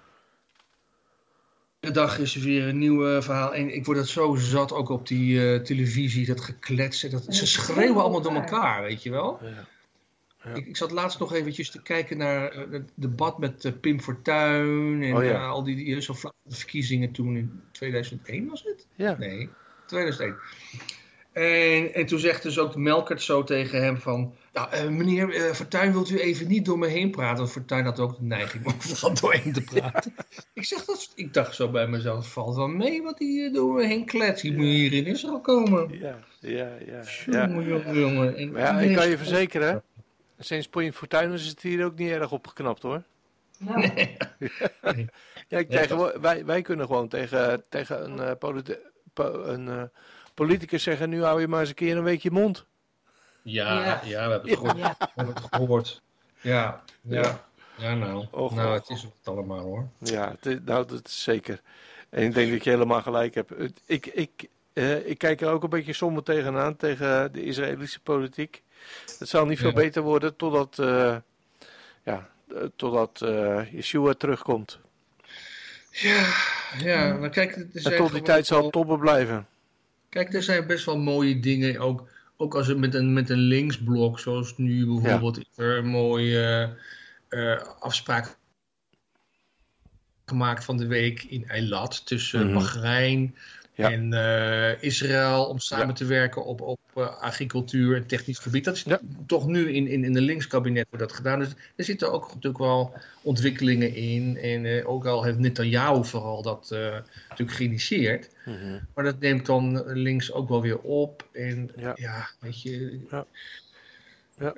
[1.81, 3.55] dag is er weer een nieuw verhaal.
[3.55, 7.11] En ik word dat zo zat ook op die uh, televisie, dat gekletsen.
[7.11, 9.39] Dat, ze schreeuwen allemaal door elkaar, weet je wel.
[9.43, 9.69] Ja.
[10.45, 10.55] Ja.
[10.55, 14.01] Ik, ik, zat laatst nog eventjes te kijken naar uh, het debat met uh, Pim
[14.01, 15.47] Fortuyn en oh, ja.
[15.47, 16.15] al die, die zo
[16.47, 18.87] verkiezingen toen in 2001 was het?
[18.95, 19.17] Ja.
[19.19, 19.49] Nee,
[19.87, 20.37] 2001.
[21.41, 24.35] En, en toen zegt dus ook de Melkert zo tegen hem van...
[24.53, 27.39] Nou, uh, meneer uh, Fortuyn, wilt u even niet door me heen praten?
[27.39, 30.15] Want Fortuyn had ook de neiging om van doorheen te praten.
[30.53, 33.87] ik, zeg dat, ik dacht zo bij mezelf, valt wel mee wat hij door me
[33.87, 34.43] heen klets.
[34.43, 35.99] Je moet hier in Israël komen.
[35.99, 37.03] Ja, ja, ja.
[37.27, 37.69] Jongen, ja.
[37.69, 38.37] jongen, jongen.
[38.37, 39.83] En, Maar ja, ik kan je verzekeren,
[40.39, 43.03] sinds Pim Fortuyn is het hier ook niet erg opgeknapt hoor.
[43.59, 44.17] Nou, Nee.
[45.49, 48.39] Ja, tegen, wij, wij kunnen gewoon tegen, tegen een,
[49.15, 49.83] uh, een uh,
[50.47, 52.65] politicus zeggen, nu hou je maar eens een keer een weekje mond.
[53.43, 54.25] Ja, ja, Ja.
[54.27, 54.79] we hebben het gehoord.
[54.79, 54.97] ja.
[54.99, 56.03] We hebben het gehoord.
[56.41, 57.45] Ja, ja.
[57.77, 58.27] Ja, nou.
[58.31, 59.89] Och, nou, och, het is het allemaal hoor.
[59.99, 61.61] Ja, het nou, dat is zeker.
[62.11, 63.51] En ik denk dat je helemaal gelijk hebt.
[63.51, 68.01] Het- Ik, ik, eh, ik kijk er ook een beetje somber tegenaan, tegen de Israëlische
[68.01, 68.63] politiek.
[69.19, 69.75] Het zal niet veel Ja.
[69.75, 71.17] beter worden totdat, eh
[72.05, 74.79] ja, eh, totdat eh Yeshua terugkomt.
[75.91, 76.27] Ja,
[76.79, 77.15] ja.
[77.15, 79.47] Maar kijk, er En tot die tijd zal het topper blijven.
[80.11, 81.79] Kijk, er zijn best wel mooie dingen.
[81.79, 85.87] Ook, ook als het met een, met een linksblok, zoals nu bijvoorbeeld, is er een
[85.87, 86.77] mooie
[87.29, 88.37] eh, afspraak
[90.27, 92.55] gemaakt van de week in Eilat tussen Mhm.
[92.55, 93.37] Bahrein
[93.81, 93.91] Ja.
[93.91, 95.93] en eh, Israël om samen Ja.
[95.93, 98.65] te werken op, op eh, agricultuur en technisch gebied.
[98.65, 99.01] Dat is Ja.
[99.27, 101.39] toch nu in, in, in de linkskabinet wordt dat gedaan.
[101.39, 104.37] Dus er zitten ook natuurlijk wel ontwikkelingen in.
[104.43, 106.69] En eh, ook al heeft Netanyahu vooral dat
[107.29, 108.31] natuurlijk geïnitieerd.
[108.45, 108.79] Mhm.
[108.95, 111.29] Maar dat neemt dan links ook wel weer op.
[111.33, 112.29] En Ja.
[112.41, 113.01] weet je.
[113.11, 113.27] Ja.
[114.39, 114.53] Ja.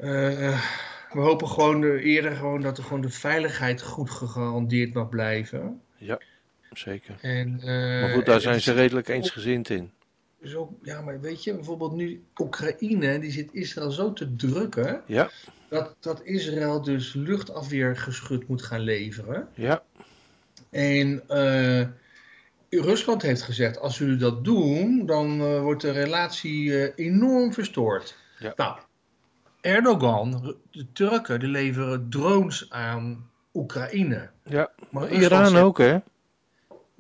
[1.13, 5.81] we hopen gewoon eerder gewoon dat er gewoon de veiligheid goed gegarandeerd mag blijven.
[5.97, 6.19] Ja,
[6.75, 7.15] zeker.
[7.21, 9.91] En, eh, Maar goed, daar zijn ze redelijk eensgezind in.
[10.45, 15.03] Zo, ja, maar weet je, bijvoorbeeld nu Oekraïne, die zit Israël zo te drukken.
[15.07, 15.31] Ja,
[15.69, 19.49] Dat, dat Israël dus luchtafweergeschut moet gaan leveren.
[19.55, 19.83] ja,
[20.71, 21.87] En eh,
[22.71, 28.17] Rusland heeft gezegd, als jullie dat doen, dan eh, wordt de relatie eh, enorm verstoord.
[28.39, 28.53] Ja.
[28.57, 28.79] Nou,
[29.61, 34.31] Erdogan, de Turken, die leveren drones aan Oekraïne.
[34.45, 34.71] ja.
[34.91, 35.99] Maar Iran zegt- ook, hè?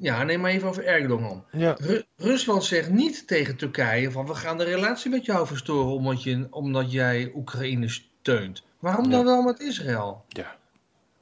[0.03, 1.45] Ja, neem maar even over Erdogan.
[1.53, 5.93] Ja, Ru- Rusland zegt niet tegen Turkije van we gaan de relatie met jou verstoren
[5.95, 8.65] omdat, je, omdat jij Oekraïne steunt.
[8.79, 10.25] Waarom dan wel met Israël?
[10.29, 10.57] ja,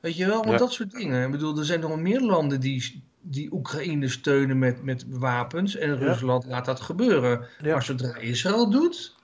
[0.00, 0.56] Weet je wel, want Ja.
[0.56, 1.24] dat soort dingen.
[1.24, 5.96] Ik bedoel, er zijn nog meer landen die, die Oekraïne steunen met, met wapens en
[5.98, 7.46] Rusland laat dat gebeuren.
[7.62, 9.16] Maar zodra Israël doet,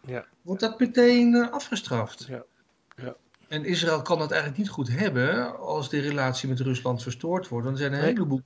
[0.42, 2.26] wordt dat meteen eh, afgestraft.
[2.28, 2.42] Ja.
[2.96, 3.16] Ja.
[3.48, 7.66] En Israël kan dat eigenlijk niet goed hebben als die relatie met Rusland verstoord wordt.
[7.66, 8.12] Dan zijn er een Nee.
[8.12, 8.40] heleboel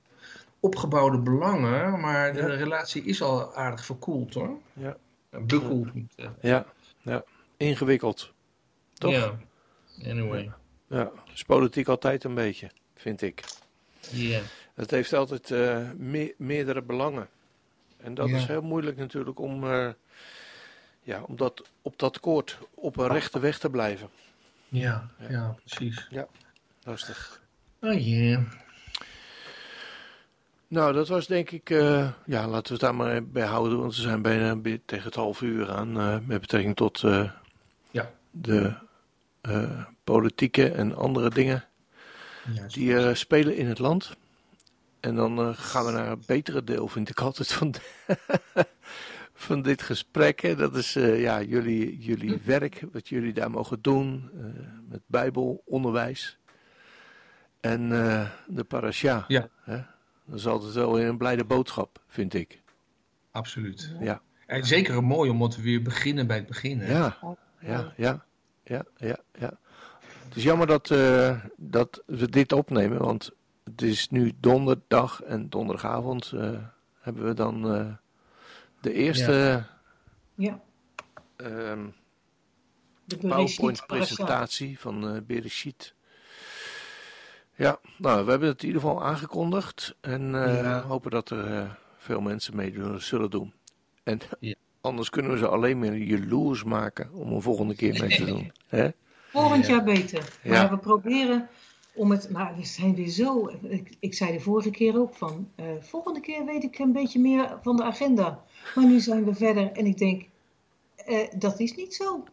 [0.61, 2.45] opgebouwde belangen, maar de Ja.
[2.45, 4.57] relatie is al aardig verkoeld hoor.
[4.73, 4.97] Ja.
[5.29, 6.35] Bekoeld zeggen.
[6.41, 6.65] ja,
[7.01, 7.23] ja.
[7.57, 8.33] Ingewikkeld.
[8.93, 9.11] Toch?
[9.11, 9.37] Ja.
[10.05, 10.51] Anyway.
[10.87, 13.43] Ja, is politiek altijd een beetje, vind ik.
[14.09, 14.41] Ja.
[14.73, 17.29] Het heeft altijd eh, me- meerdere belangen.
[17.97, 18.35] En dat Ja.
[18.37, 19.89] is heel moeilijk natuurlijk om, eh,
[21.01, 24.09] ja, om dat, op dat koord op een rechte weg te blijven.
[24.67, 26.07] Ja, ja, precies.
[26.09, 26.27] Ja,
[26.83, 27.41] lastig.
[27.81, 28.47] Oh jee.
[30.71, 33.95] Nou, dat was denk ik, uh, ja, laten we het daar maar bij houden, want
[33.95, 37.31] we zijn bijna tegen het half uur aan uh, met betrekking tot uh,
[37.91, 38.11] ja.
[38.29, 38.73] de
[40.03, 41.63] politieke en andere dingen
[42.53, 44.15] Ja, die er spelen in het land.
[44.99, 47.73] En dan gaan we naar het betere deel, vind ik altijd, van,
[49.33, 50.39] van dit gesprek.
[50.39, 50.55] Hè.
[50.55, 54.29] Dat is ja, jullie, jullie werk, wat jullie daar mogen doen
[54.89, 56.37] met bijbelonderwijs.
[57.59, 57.89] En
[58.47, 59.25] de parasha.
[59.27, 59.49] Ja.
[59.63, 59.90] Hè.
[60.25, 62.61] Dat is altijd wel weer een blijde boodschap, vind ik.
[63.31, 63.95] Absoluut.
[63.99, 64.21] Ja.
[64.45, 66.79] En zeker mooi omdat we weer beginnen bij het begin.
[66.79, 66.97] Hè?
[66.97, 67.17] Ja,
[67.59, 68.25] ja, ja,
[68.63, 69.57] ja, ja, ja.
[70.27, 73.31] Het is jammer dat, uh, dat we dit opnemen, want
[73.63, 76.57] het is nu donderdag en donderdagavond uh,
[76.99, 77.93] hebben we dan uh,
[78.81, 79.65] de eerste
[80.35, 80.61] ja.
[81.37, 81.93] Um,
[83.05, 85.93] De PowerPoint-presentatie van uh, Bereshit.
[87.61, 90.81] Ja, nou, we hebben het in ieder geval aangekondigd en uh, Ja.
[90.81, 93.53] hopen dat er uh, veel mensen meedoen zullen doen.
[94.03, 94.53] En Ja.
[94.81, 98.51] anders kunnen we ze alleen maar jaloers maken om een volgende keer mee te doen.
[98.67, 98.89] Hè?
[99.31, 99.73] Volgend Ja.
[99.73, 100.39] jaar beter.
[100.45, 101.49] Maar we proberen
[101.93, 102.29] om het.
[102.29, 103.51] Maar we zijn weer zo.
[103.61, 105.49] Ik, ik zei de vorige keer ook van.
[105.55, 108.43] eh, volgende keer weet ik een beetje meer van de agenda.
[108.75, 110.23] Maar nu zijn we verder en ik denk.
[110.95, 112.23] eh, dat is niet zo.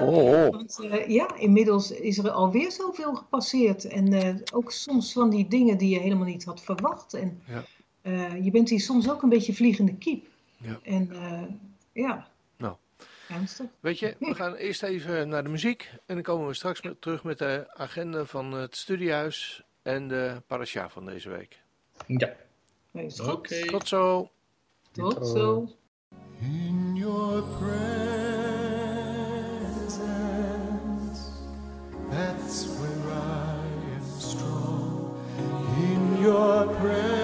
[0.00, 0.50] Oh, oh.
[0.56, 3.84] Want eh, ja, inmiddels is er alweer zoveel gepasseerd.
[3.84, 7.14] En eh, ook soms van die dingen die je helemaal niet had verwacht.
[7.14, 7.64] En Ja.
[8.02, 10.26] eh, je bent hier soms ook een beetje vliegende kiep.
[10.56, 10.78] Ja.
[10.82, 11.42] En eh,
[11.92, 12.28] ja.
[12.56, 12.74] Nou.
[13.28, 13.66] Ernstig.
[13.80, 17.00] Weet je, we gaan eerst even naar de muziek en dan komen we straks met,
[17.00, 21.60] terug met de agenda van het studiehuis en de parasha van deze week.
[22.06, 22.32] Ja.
[22.90, 23.10] Nee.
[23.30, 23.64] Oké.
[23.66, 24.30] Tot zo!
[24.92, 25.68] Tot zo.
[26.40, 28.21] In your presence,
[36.22, 37.21] your presence,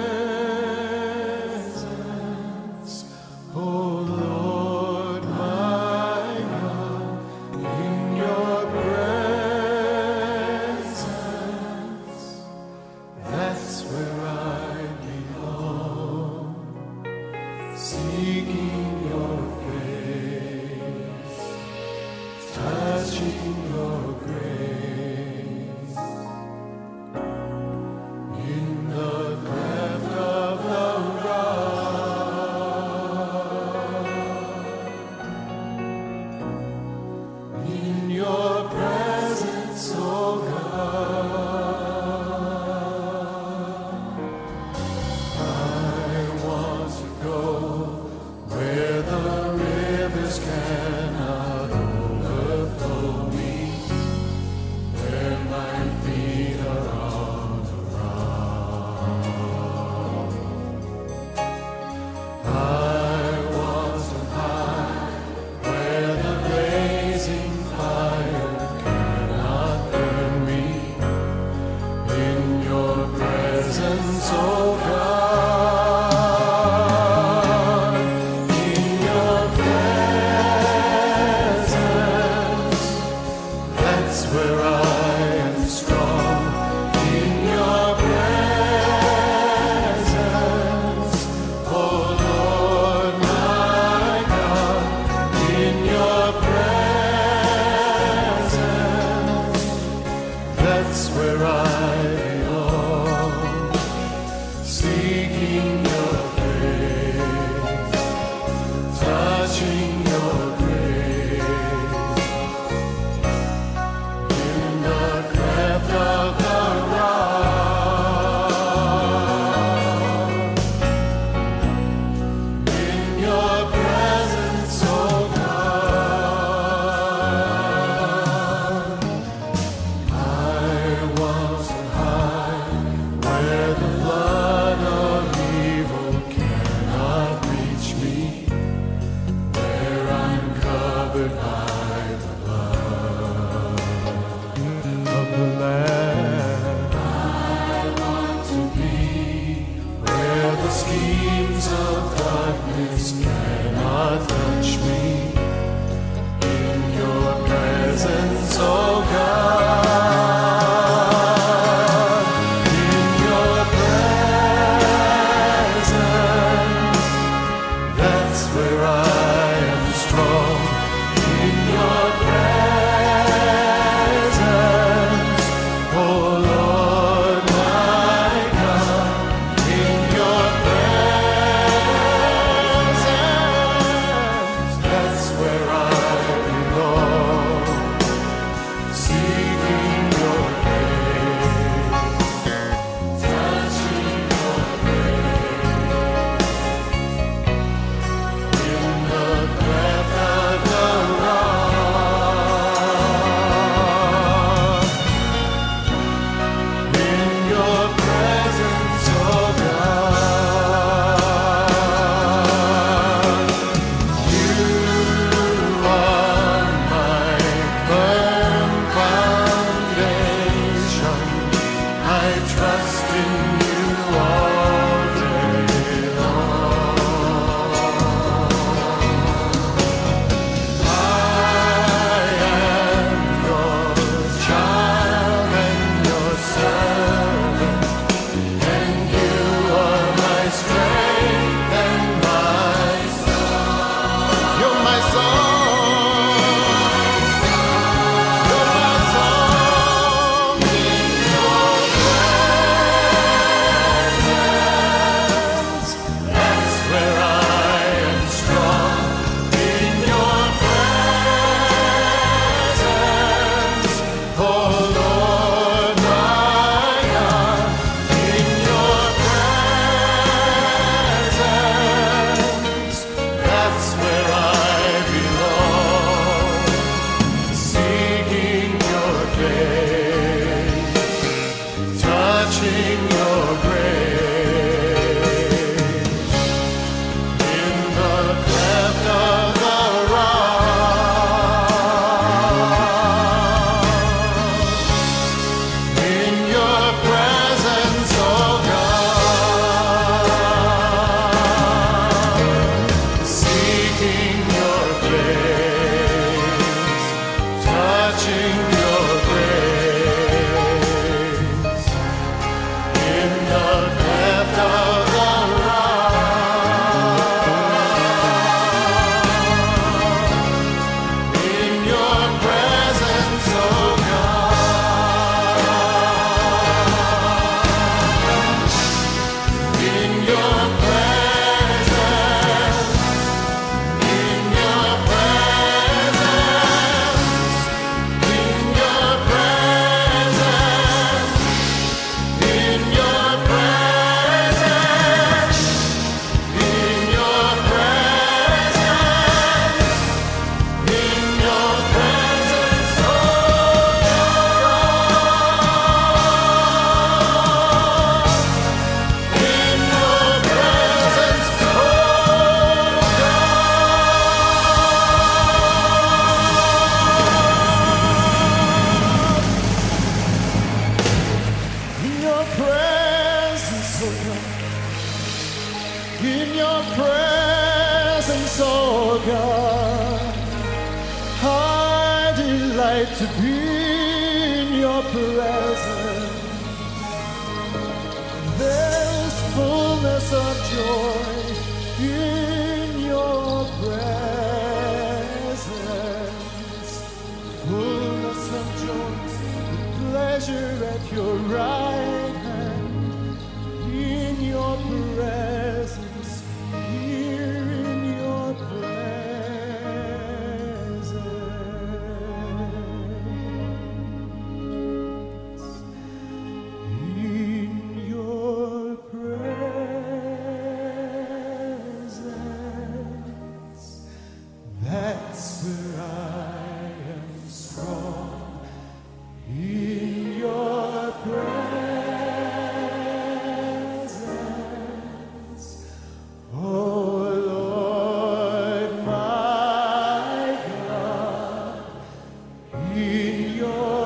[443.39, 443.98] in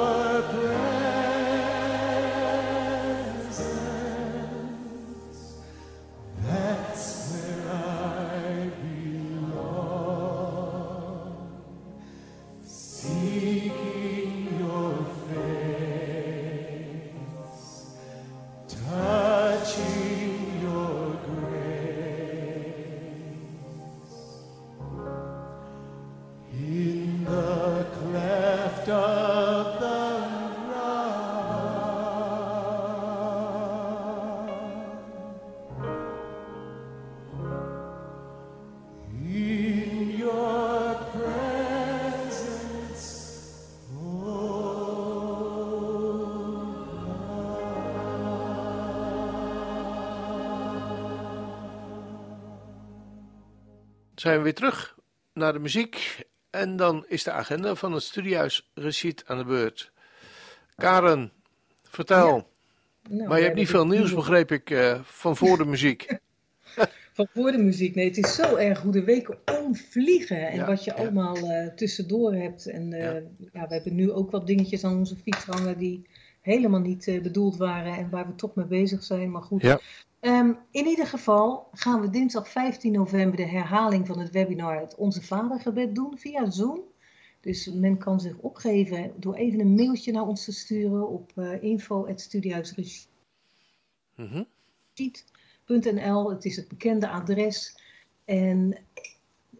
[54.22, 54.96] Zijn we weer terug
[55.32, 56.26] naar de muziek.
[56.50, 59.92] En dan is de agenda van het studiehuis Recit aan de beurt.
[60.76, 61.32] Karen,
[61.82, 62.48] vertel.
[63.10, 66.06] Nou, maar je hebt niet veel nieuws, begreep ik, eh, van voor de muziek.
[67.12, 67.94] Van voor de muziek.
[67.94, 70.48] Nee, het is zo erg hoe de weken omvliegen.
[70.48, 70.96] En Ja, wat je ja.
[70.96, 72.66] allemaal eh, tussendoor hebt.
[72.66, 73.66] En eh, ja.
[73.68, 76.06] we hebben nu ook wat dingetjes aan onze fiets hangen die
[76.40, 77.96] helemaal niet eh, bedoeld waren.
[77.96, 79.30] En waar we toch mee bezig zijn.
[79.30, 79.76] Maar goed.
[80.22, 84.94] Ehm, in ieder geval gaan we dinsdag 15 november de herhaling van het webinar Het
[84.94, 86.80] Onze Vadergebed doen via Zoom.
[87.40, 91.62] Dus men kan zich opgeven door even een mailtje naar ons te sturen op uh.
[96.28, 97.76] Het is het bekende adres.
[98.24, 98.78] En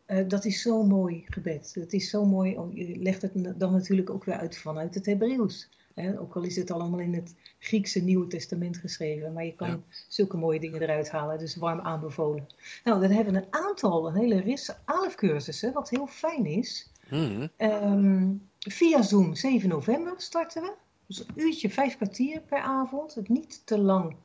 [0.07, 1.75] eh, dat is zo'n mooi gebed.
[1.75, 2.51] Het is zo mooi.
[2.71, 5.69] Je legt het dan natuurlijk ook weer uit vanuit het Hebreeuws.
[5.95, 6.21] Hè?
[6.21, 9.33] Ook al is het allemaal in het Griekse Nieuwe Testament geschreven.
[9.33, 9.81] Maar je kan Ja.
[10.09, 11.39] zulke mooie dingen eruit halen.
[11.39, 12.47] Dus warm aanbevolen.
[12.85, 15.73] Nou, dan hebben we een aantal, een hele ris, 11 cursussen.
[15.73, 16.91] Wat heel fijn is.
[17.11, 17.47] Mhm.
[17.57, 18.29] Ehm,
[18.59, 20.73] via Zoom, 7 november starten we.
[21.07, 23.15] Dus een uurtje, vijf kwartier per avond.
[23.15, 24.17] Het niet te lang.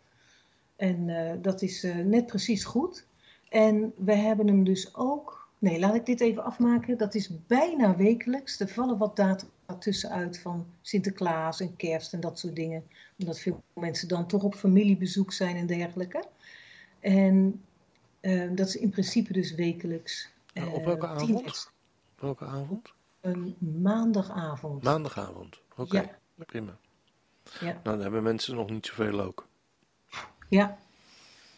[0.76, 3.06] En eh, dat is eh, net precies goed.
[3.50, 5.37] En we hebben hem dus ook.
[5.60, 6.98] Nee, laat ik dit even afmaken.
[6.98, 8.60] Dat is bijna wekelijks.
[8.60, 9.46] Er vallen wat data
[9.80, 12.84] tussenuit van Sinterklaas en Kerst en dat soort dingen.
[13.18, 16.24] Omdat veel mensen dan toch op familiebezoek zijn en dergelijke.
[17.00, 17.62] En
[18.20, 20.30] eh, dat is in principe dus wekelijks.
[20.54, 21.72] Op eh, welke avond?
[22.20, 22.94] Welke avond?
[23.22, 24.84] Een maandagavond.
[24.84, 25.62] Maandagavond.
[25.76, 26.46] Oké, Ja.
[26.46, 26.78] prima.
[27.60, 27.66] Ja.
[27.66, 29.48] Nou, dan hebben mensen nog niet zoveel ook.
[30.50, 30.78] Ja,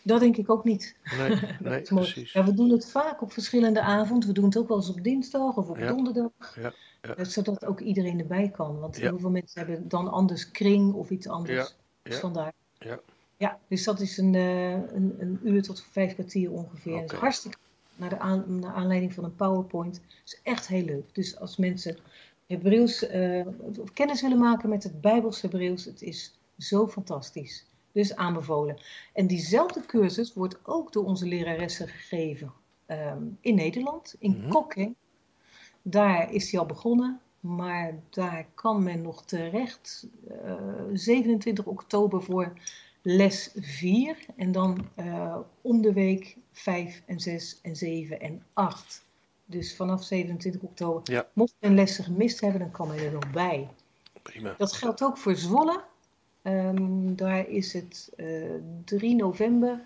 [0.01, 0.95] dat denk ik ook niet.
[1.17, 2.31] Nee, Dat nee precies.
[2.33, 4.27] Ja, we doen het vaak op verschillende avonden.
[4.27, 5.87] We doen het ook wel eens op dinsdag of op Ja.
[5.87, 6.31] donderdag.
[6.55, 7.15] Ja, ja.
[7.15, 8.79] Eh, Zodat ook iedereen erbij kan.
[8.79, 11.75] Want heel veel mensen hebben dan anders kring of iets anders.
[12.03, 12.53] Dus vandaar.
[12.77, 12.99] Ja.
[13.37, 17.03] Ja, dus dat is een, eh, een, een uur tot vijf kwartier ongeveer.
[17.03, 17.57] Is hartstikke
[17.95, 19.95] naar, de aan, naar aanleiding van een PowerPoint.
[19.95, 21.15] Het is echt heel leuk.
[21.15, 21.97] Dus als mensen
[22.47, 23.05] Hebreeuws,
[23.79, 27.65] of kennis willen maken met het Bijbels Hebreeuws, het is zo fantastisch.
[27.99, 28.77] Dus aanbevolen.
[29.13, 32.53] En diezelfde cursus wordt ook door onze leraressen gegeven
[32.85, 34.45] ehm, in Nederland, in.
[34.49, 34.95] Kokking.
[35.81, 40.07] Daar is hij al begonnen, maar daar kan men nog terecht
[40.43, 40.55] eh,
[40.93, 42.53] 27 oktober voor
[43.01, 49.05] les 4 en dan eh, om de week 5 en 6 en 7 en 8.
[49.45, 51.13] Dus vanaf 27 oktober.
[51.13, 51.27] Ja.
[51.33, 53.69] Mocht men lessen gemist hebben, dan kan men er nog bij.
[54.21, 54.55] Prima.
[54.57, 55.83] Dat geldt ook voor Zwolle.
[56.41, 58.53] Ehm, daar is het eh
[58.85, 59.85] 3 november,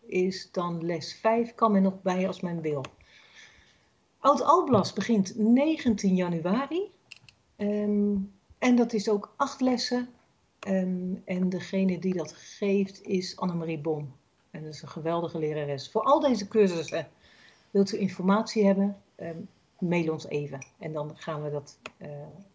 [0.00, 2.84] is dan les 5, kan men nog bij als men wil.
[4.18, 6.90] Oud-Alblas begint 19 januari.
[7.56, 8.16] Ehm,
[8.58, 10.08] en dat is ook acht lessen.
[10.58, 14.12] Ehm, en degene die dat geeft is Annemarie Bom.
[14.50, 15.90] En dat is een geweldige lerares.
[15.90, 17.08] Voor al deze cursussen
[17.70, 18.96] wilt u informatie hebben,
[19.80, 20.66] mail ons even.
[20.78, 22.08] En dan gaan we dat eh,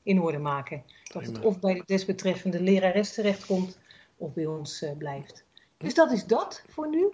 [0.03, 0.83] in orde maken.
[1.13, 3.79] Dat het of bij de desbetreffende lerares terechtkomt,
[4.17, 5.43] of bij ons eh, blijft.
[5.77, 7.13] Dus dat is dat voor nu.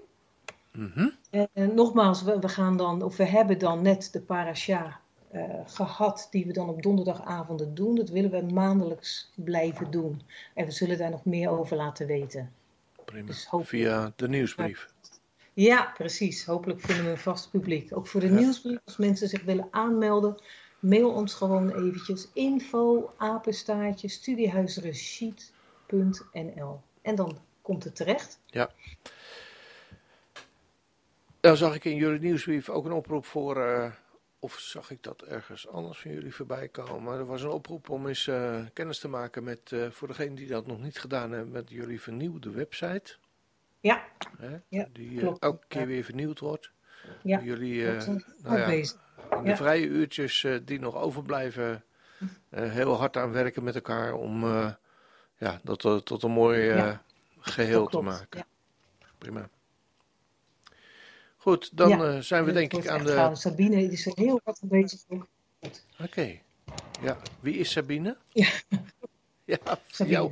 [0.71, 1.09] Mhm.
[1.29, 5.43] En, en nogmaals, we, we gaan dan, of we hebben dan net de parasha eh,
[5.65, 7.95] gehad, die we dan op donderdagavonden doen.
[7.95, 10.21] Dat willen we maandelijks blijven doen.
[10.53, 12.51] En we zullen daar nog meer over laten weten.
[13.05, 13.25] Prima.
[13.25, 14.89] Dus Via de nieuwsbrief.
[15.57, 16.45] Ja, precies.
[16.45, 17.97] Hopelijk vinden we een vast publiek.
[17.97, 18.33] Ook voor de Ja.
[18.33, 20.41] nieuwsbrief, als mensen zich willen aanmelden,
[20.79, 28.39] mail ons gewoon eventjes info apenstaartje studiehuisresheet.nl en dan komt het terecht.
[31.39, 33.91] Dan zag ik in jullie nieuwsbrief ook een oproep voor, eh,
[34.39, 37.17] of zag ik dat ergens anders van jullie voorbij komen?
[37.17, 40.47] Er was een oproep om eens eh, kennis te maken met, eh, voor degenen die
[40.47, 43.15] dat nog niet gedaan hebben, met jullie vernieuwde website.
[43.79, 44.05] Ja,
[44.37, 44.57] Hè?
[44.67, 45.43] Ja, die eh, klopt.
[45.43, 45.87] elke keer Ja.
[45.87, 46.71] weer vernieuwd wordt.
[47.23, 47.41] ja.
[47.41, 48.07] Jullie eh,
[48.43, 51.83] nou ja, in de vrije uurtjes eh, die nog overblijven,
[52.49, 54.45] heel hard aan werken met elkaar om
[55.37, 56.97] ja, dat tot, een mooi eh,
[57.39, 58.39] geheel te maken.
[58.99, 59.07] Ja.
[59.17, 59.49] Prima.
[61.37, 62.21] Goed, dan Ja.
[62.21, 63.11] zijn we En denk ik aan de...
[63.11, 63.37] gaaf.
[63.37, 65.27] Sabine die is er heel aan bezig ook.
[66.03, 66.39] Oké.
[67.01, 68.17] Ja, wie is Sabine?
[68.29, 68.49] Ja.
[69.55, 70.29] Ja, Sabine,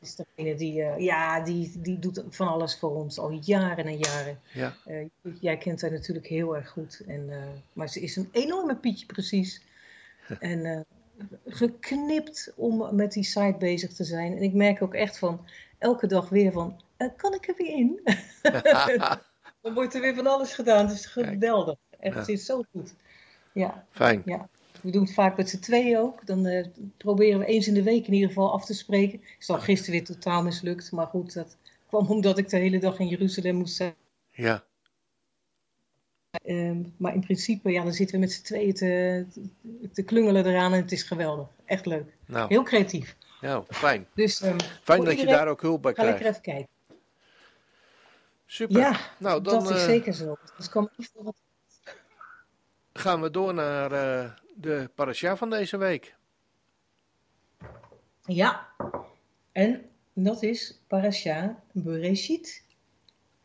[0.00, 3.96] is degene die, eh, ja, die, die doet van alles voor ons al jaren en
[3.98, 4.40] jaren.
[4.52, 5.06] Ja, Eh,
[5.40, 7.02] jij kent haar natuurlijk heel erg goed.
[7.06, 7.38] En, eh,
[7.72, 9.62] maar ze is een enorme Pietje precies.
[10.38, 10.86] En
[11.46, 14.36] geknipt om met die site bezig te zijn.
[14.36, 15.46] En ik merk ook echt van
[15.78, 16.80] elke dag weer van,
[17.16, 18.00] kan ik er weer in?
[19.62, 20.86] Dan wordt er weer van alles gedaan.
[20.86, 21.76] Het is geweldig.
[21.98, 22.20] Echt, Ja.
[22.20, 22.94] het is zo goed.
[23.52, 24.22] Ja, fijn.
[24.24, 24.48] ja.
[24.82, 26.26] We doen het vaak met z'n tweeën ook.
[26.26, 26.66] Dan eh,
[26.96, 29.20] proberen we eens in de week in ieder geval af te spreken.
[29.38, 30.92] Is dan gisteren weer totaal mislukt.
[30.92, 31.56] Maar goed, dat
[31.88, 33.94] kwam omdat ik de hele dag in Jeruzalem moest zijn.
[34.30, 34.64] Ja,
[36.44, 39.24] Ehm, maar in principe, ja, dan zitten we met z'n tweeën te,
[39.92, 41.48] te, klungelen eraan en het is geweldig.
[41.64, 42.16] Echt leuk.
[42.26, 43.16] nou, Heel creatief.
[43.40, 44.06] ja, fijn.
[44.14, 46.38] Dus ehm, Fijn dat je daar ook hulp bij ga lekker krijgt.
[46.38, 46.74] even kijken.
[48.46, 48.78] Super.
[48.78, 50.36] Ja, nou, dan dat is eh, zeker zo.
[50.56, 51.34] Dus even
[52.92, 56.14] gaan we door naar eh, de parasha van deze week.
[58.22, 58.66] Ja,
[59.52, 59.82] en
[60.12, 62.64] dat is Parasha Bereshit.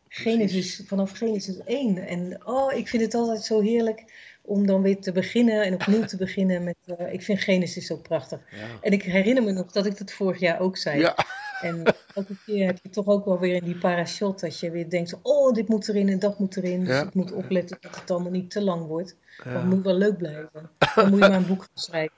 [0.07, 1.97] Genesis, vanaf Genesis 1.
[1.97, 4.03] En oh, ik vind het altijd zo heerlijk
[4.41, 6.75] om dan weer te beginnen en opnieuw te beginnen met...
[6.85, 8.39] eh, ik vind Genesis zo prachtig.
[8.51, 8.67] Ja.
[8.81, 10.99] En ik herinner me nog dat ik dat vorig jaar ook zei.
[10.99, 11.15] Ja,
[11.61, 11.83] En
[12.15, 15.19] elke keer heb je toch ook wel weer in die parashot dat je weer denkt,
[15.21, 16.79] oh, dit moet erin en dat moet erin.
[16.79, 17.01] Dus Ja.
[17.01, 19.15] ik moet opletten dat het allemaal niet te lang wordt.
[19.43, 19.59] Maar ja.
[19.59, 20.69] het moet wel leuk blijven.
[20.95, 22.17] Dan moet je maar een boek gaan schrijven.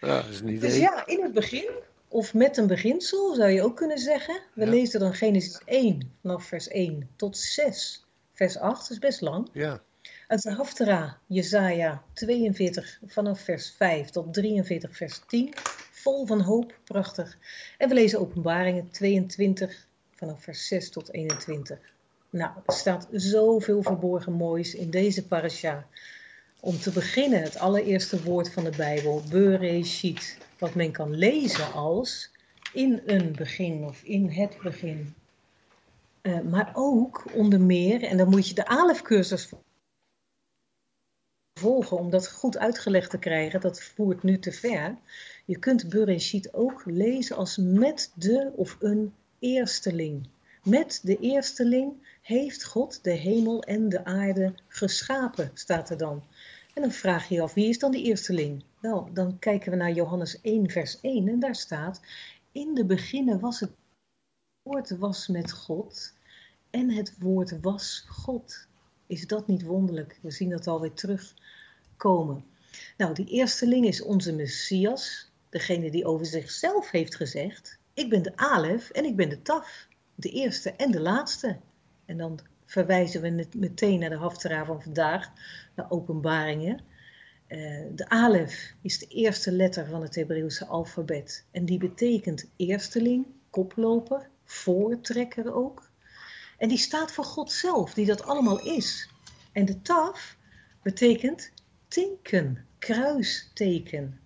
[0.00, 0.58] ja, dat is een idee.
[0.70, 1.70] Dus ja, in het begin,
[2.08, 4.40] of met een beginsel zou je ook kunnen zeggen.
[4.54, 8.06] We lezen dan Genesis 1, vanaf vers 1 tot 6.
[8.32, 9.48] Vers 8 dat is best lang.
[9.52, 9.80] Ja,
[10.26, 15.54] Uit de Haftara, Jezaja 42, vanaf vers 5 tot 43, vers 10.
[16.00, 17.38] Vol van hoop, prachtig.
[17.78, 21.78] En we lezen Openbaringen 22, vanaf vers 6 tot 21.
[22.30, 25.86] Nou, er staat zoveel verborgen moois in deze parasha.
[26.60, 30.38] Om te beginnen, het allereerste woord van de Bijbel, Bereshit.
[30.58, 32.30] Wat men kan lezen als
[32.72, 35.14] in een begin of in het begin.
[36.20, 39.48] Eh, maar ook onder meer, en dan moet je de Alef-cursus
[41.60, 43.60] volgen om dat goed uitgelegd te krijgen.
[43.60, 44.96] Dat voert nu te ver.
[45.50, 50.28] Je kunt Bereshit ook lezen als met de of een eersteling.
[50.62, 51.92] Met de eersteling
[52.22, 56.22] heeft God de hemel en de aarde geschapen, staat er dan.
[56.74, 58.64] En dan vraag je je af, wie is dan die eersteling?
[58.80, 62.00] Wel, dan kijken we naar Johannes 1, vers 1 en daar staat:
[62.52, 63.72] In de beginnen was het
[64.62, 66.12] woord was met God
[66.70, 68.66] en het woord was God.
[69.06, 70.18] Is dat niet wonderlijk?
[70.22, 72.44] We zien dat alweer terugkomen.
[72.96, 78.36] Nou, die eersteling is onze Messias, degene die over zichzelf heeft gezegd: Ik ben de
[78.36, 81.58] Alef en ik ben de Taf, de eerste en de laatste.
[82.04, 85.30] En dan verwijzen we net- meteen naar de Haftara van vandaag,
[85.74, 86.80] naar Openbaringen.
[87.46, 93.26] Eh, de Alef is de eerste letter van het Hebreeuwse alfabet en die betekent eersteling,
[93.50, 95.90] koploper, voortrekker ook.
[96.58, 99.08] En die staat voor God zelf, die dat allemaal is.
[99.52, 100.36] En de taf
[100.82, 101.52] betekent
[101.88, 104.20] tinken, kruisteken.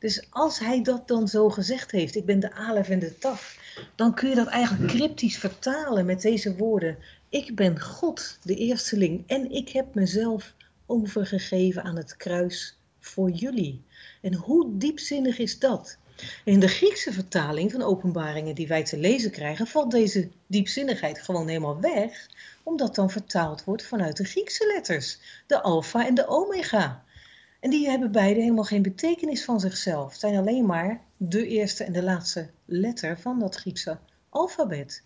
[0.00, 3.58] Dus als hij dat dan zo gezegd heeft, ik ben de alef en de taf,
[3.94, 6.98] dan kun je dat eigenlijk cryptisch vertalen met deze woorden.
[7.28, 10.54] Ik ben God, de eersteling, en ik heb mezelf
[10.86, 13.82] overgegeven aan het kruis voor jullie.
[14.20, 15.98] En hoe diepzinnig is dat?
[16.44, 21.48] In de Griekse vertaling van openbaringen die wij te lezen krijgen, valt deze diepzinnigheid gewoon
[21.48, 22.28] helemaal weg,
[22.62, 27.04] omdat dan vertaald wordt vanuit de Griekse letters, de alfa en de omega.
[27.60, 30.10] En die hebben beide helemaal geen betekenis van zichzelf.
[30.10, 33.98] Het zijn alleen maar de eerste en de laatste letter van dat Griekse
[34.28, 35.04] alfabet.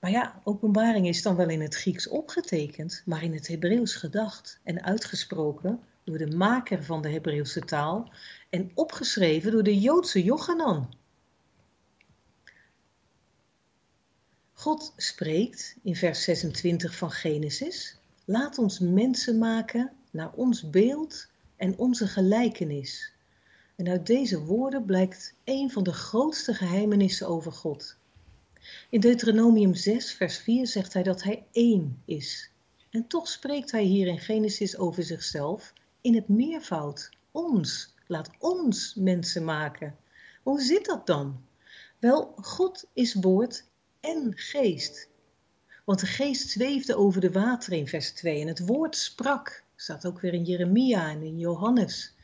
[0.00, 4.60] Maar ja, openbaring is dan wel in het Grieks opgetekend, maar in het Hebreeuws gedacht
[4.62, 8.12] en uitgesproken door de maker van de Hebreeuwse taal
[8.50, 10.94] en opgeschreven door de Joodse Jochanan.
[14.52, 21.30] God spreekt in vers 26 van Genesis: Laat ons mensen maken naar ons beeld
[21.62, 23.12] en onze gelijkenis.
[23.76, 27.96] En uit deze woorden blijkt een van de grootste geheimenissen over God.
[28.90, 32.50] In Deuteronomium 6, vers 4 zegt hij dat hij één is.
[32.90, 37.10] En toch spreekt hij hier in Genesis over zichzelf in het meervoud.
[37.30, 39.96] Ons, laat ons mensen maken.
[40.42, 41.44] Hoe zit dat dan?
[41.98, 43.64] Wel, God is woord
[44.00, 45.08] en geest.
[45.84, 49.64] Want de geest zweefde over de wateren in vers 2 en het woord sprak.
[49.82, 52.14] Staat ook weer in Jeremia en in Johannes.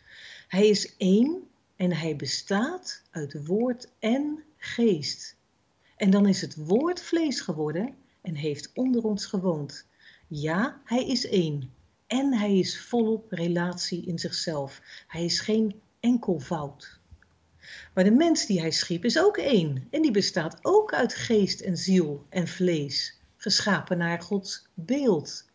[0.48, 5.36] Hij is één en hij bestaat uit woord en geest.
[5.96, 9.86] En dan is het woord vlees geworden en heeft onder ons gewoond.
[10.28, 11.72] Ja, hij is één.
[12.06, 14.80] En hij is volop relatie in zichzelf.
[15.06, 17.00] Hij is geen enkelvoud.
[17.94, 19.86] Maar de mens die hij schiep is ook één.
[19.90, 23.20] En die bestaat ook uit geest en ziel en vlees.
[23.36, 25.47] Geschapen naar Gods beeld.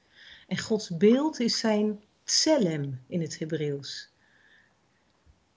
[0.47, 4.11] En Gods beeld is zijn tselem in het Hebreeuws.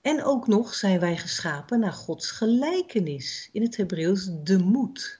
[0.01, 5.19] En ook nog zijn wij geschapen naar Gods gelijkenis, in het Hebreeuws de moed.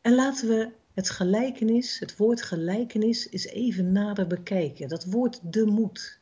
[0.00, 4.88] En laten we het gelijkenis, het woord gelijkenis, eens even nader bekijken.
[4.88, 6.18] Dat woord de moed.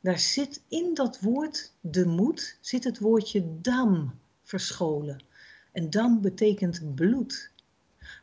[0.00, 5.24] Daar zit in dat woord de moed, zit het woordje dam verscholen.
[5.72, 7.50] En dam betekent bloed.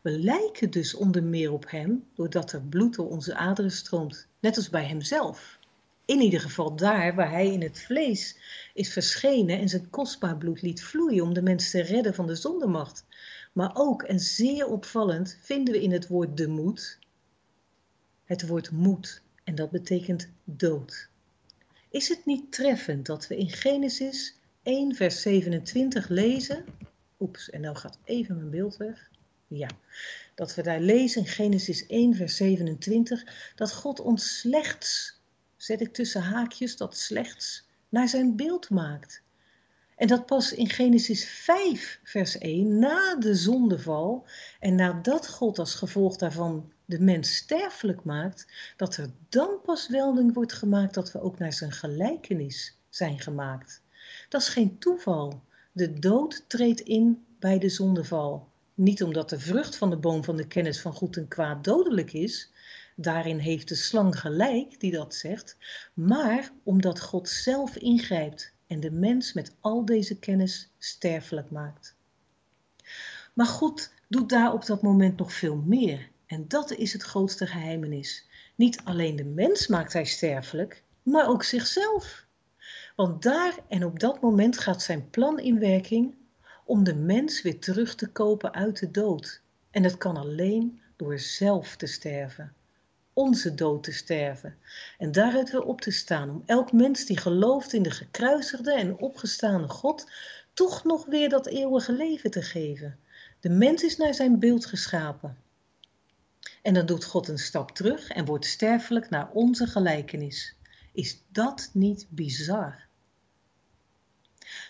[0.04, 4.58] We lijken dus onder meer op hem, doordat er bloed door onze aderen stroomt, net
[4.58, 5.60] als bij hemzelf.
[6.06, 8.38] In ieder geval daar waar hij in het vlees
[8.74, 12.36] is verschenen en zijn kostbaar bloed liet vloeien om de mens te redden van de
[12.36, 13.06] zondemacht.
[13.54, 17.00] Maar ook, en zeer opvallend, vinden we in het woord de moed
[18.24, 21.10] het woord moed en dat betekent dood.
[21.90, 26.66] Is het niet treffend dat we in Genesis 1 vers 27 lezen,
[27.20, 29.12] oeps, en nou gaat even mijn beeld weg,
[29.58, 29.70] ja,
[30.36, 35.22] dat we daar lezen in Genesis 1 vers 27, dat God ons slechts
[35.58, 39.22] zet ik tussen haakjes dat slechts naar zijn beeld maakt.
[39.96, 44.26] En dat pas in Genesis 5, vers 1, na de zondeval
[44.60, 48.48] en nadat God als gevolg daarvan de mens sterfelijk maakt,
[48.78, 53.82] dat er dan pas welding wordt gemaakt dat we ook naar zijn gelijkenis zijn gemaakt.
[54.30, 55.42] Dat is geen toeval.
[55.72, 58.52] De dood treedt in bij de zondeval.
[58.74, 62.14] Niet omdat de vrucht van de boom van de kennis van goed en kwaad dodelijk
[62.14, 62.52] is,
[62.96, 65.58] Daarin heeft de slang gelijk die dat zegt,
[65.94, 71.96] maar omdat God zelf ingrijpt en de mens met al deze kennis sterfelijk maakt.
[73.34, 76.10] Maar God doet daar op dat moment nog veel meer.
[76.26, 78.28] En dat is het grootste geheimenis.
[78.56, 82.26] Niet alleen de mens maakt hij sterfelijk, maar ook zichzelf.
[82.96, 86.16] Want daar en op dat moment gaat zijn plan in werking
[86.66, 89.42] om de mens weer terug te kopen uit de dood.
[89.72, 92.54] En dat kan alleen door zelf te sterven
[93.14, 94.58] onze dood te sterven
[94.98, 98.98] en daaruit weer op te staan om elk mens die gelooft in de gekruisigde en
[98.98, 100.12] opgestane God
[100.54, 103.00] toch nog weer dat eeuwige leven te geven.
[103.40, 105.38] De mens is naar zijn beeld geschapen.
[106.62, 110.56] En dan doet God een stap terug en wordt sterfelijk naar onze gelijkenis.
[110.94, 112.86] Is dat niet bizar?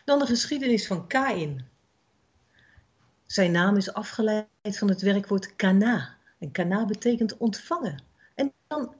[0.06, 1.68] Dan de geschiedenis van Kain.
[3.34, 6.18] Zijn naam is afgeleid van het werkwoord kana.
[6.40, 8.04] En kana betekent ontvangen.
[8.36, 8.94] En dan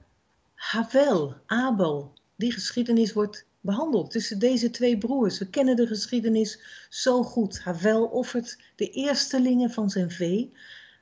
[0.54, 5.40] Havel, Abel, die geschiedenis wordt behandeld tussen deze twee broers.
[5.40, 6.60] We kennen de geschiedenis
[6.90, 7.60] zo goed.
[7.60, 10.52] Havel offert de eerstelingen van zijn vee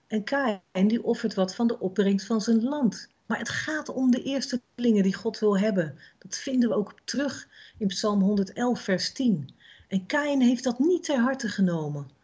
[0.08, 3.10] en Kain die offert wat van de opbrengst van zijn land.
[3.26, 6.00] Maar het gaat om de eerstelingen die God wil hebben.
[6.20, 9.50] Dat vinden we ook terug in Psalm 111, vers 10.
[9.88, 12.20] En Kain heeft dat niet ter harte genomen.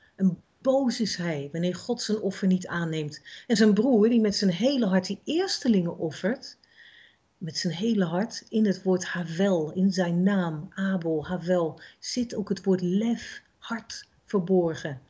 [0.68, 3.22] Boos is hij wanneer God zijn offer niet aanneemt.
[3.47, 6.57] En zijn broer, die met zijn hele hart die eerstelingen offert,
[7.38, 12.49] met zijn hele hart, in het woord Havel, in zijn naam, Abel, Havel, zit ook
[12.49, 15.01] het woord lef, hart, verborgen.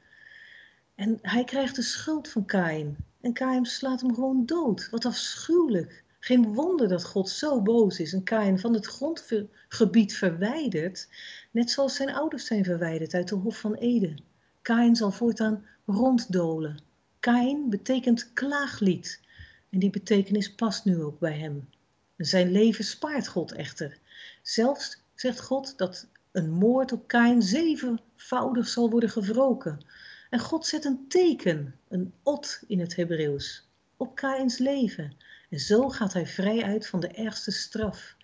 [0.96, 2.98] En hij krijgt de schuld van Kain.
[3.22, 4.90] En Kain slaat hem gewoon dood.
[4.90, 6.04] Wat afschuwelijk.
[6.20, 11.08] Geen wonder dat God zo boos is en Kain van het grondgebied verwijdert,
[11.52, 14.27] net zoals zijn ouders zijn verwijderd uit de Hof van Eden.
[14.68, 16.80] Kain zal voortaan ronddolen.
[17.20, 19.22] Kain betekent klaaglied.
[19.70, 21.70] En die betekenis past nu ook bij hem.
[22.18, 23.98] Zijn leven spaart God echter.
[24.42, 29.86] Zelfs zegt God dat een moord op Kain zevenvoudig zal worden gewroken.
[30.30, 35.18] En God zet een teken, een ot in het Hebreeuws, op Kains leven.
[35.50, 38.16] En zo gaat hij vrij uit van de ergste straf.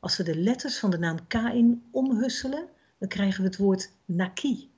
[0.00, 2.68] Als we de letters van de naam Kain omhusselen,
[2.98, 4.71] dan krijgen we het woord Naki.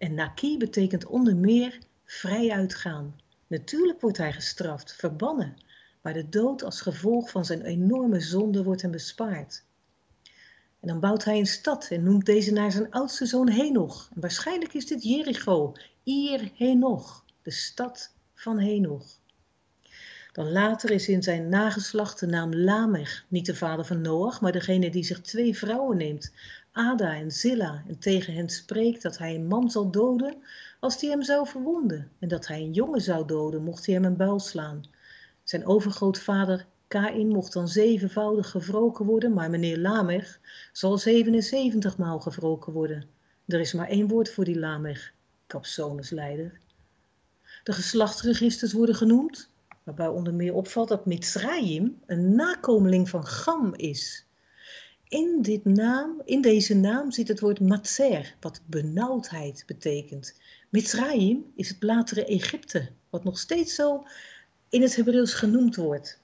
[0.00, 3.20] En Naki betekent onder meer vrij uitgaan.
[3.46, 5.56] Natuurlijk wordt hij gestraft, verbannen,
[6.02, 9.64] maar de dood als gevolg van zijn enorme zonde wordt hem bespaard.
[10.80, 14.10] En dan bouwt hij een stad en noemt deze naar zijn oudste zoon Henoch.
[14.14, 15.72] En waarschijnlijk is dit Jericho,
[16.02, 19.20] Ir Henoch, de stad van Henoch.
[20.32, 24.52] Dan later is in zijn nageslacht de naam Lamech niet de vader van Noach, maar
[24.52, 26.32] degene die zich twee vrouwen neemt,
[26.72, 30.42] Ada en Zilla, en tegen hen spreekt dat hij een man zal doden
[30.80, 34.04] als die hem zou verwonden, en dat hij een jongen zou doden mocht hij hem
[34.04, 34.84] een buil slaan.
[35.44, 40.40] Zijn overgrootvader Kain mocht dan zevenvoudig gewroken worden, maar meneer Lamech
[40.72, 43.08] zal 77 maal gewroken worden.
[43.46, 45.12] Er is maar één woord voor die Lamech,
[45.46, 46.58] capsonusleider.
[47.64, 49.50] De geslachtsregisters worden genoemd,
[49.82, 54.26] waarbij onder meer opvalt dat Mitzrayim een nakomeling van Gam is.
[55.10, 60.40] In, dit naam, in deze naam zit het woord matzer, wat benauwdheid betekent.
[60.68, 64.06] Mitzrayim is het latere Egypte, wat nog steeds zo
[64.68, 66.20] in het Hebreeuws genoemd wordt.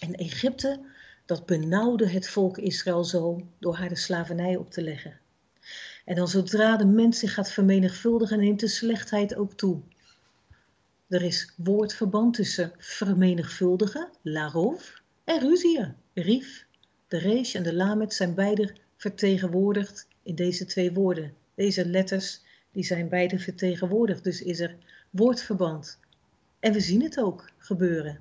[0.00, 0.80] En Egypte,
[1.26, 5.20] dat benauwde het volk Israël zo door haar de slavernij op te leggen.
[6.04, 9.80] En dan zodra de mens zich gaat vermenigvuldigen, neemt de slechtheid ook toe.
[11.08, 14.90] Er is woordverband tussen vermenigvuldigen, larov,
[15.24, 16.66] en ruzie, rief.
[17.08, 21.34] De resh en de lamet zijn beide vertegenwoordigd in deze twee woorden.
[21.54, 22.40] Deze letters
[22.72, 24.76] die zijn beide vertegenwoordigd, dus is er
[25.10, 25.98] woordverband.
[26.60, 28.20] En we zien het ook gebeuren.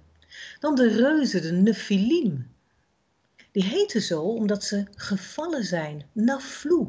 [0.59, 2.47] Dan de reuzen, de Nephilim.
[3.51, 6.87] Die heten zo omdat ze gevallen zijn, naflu.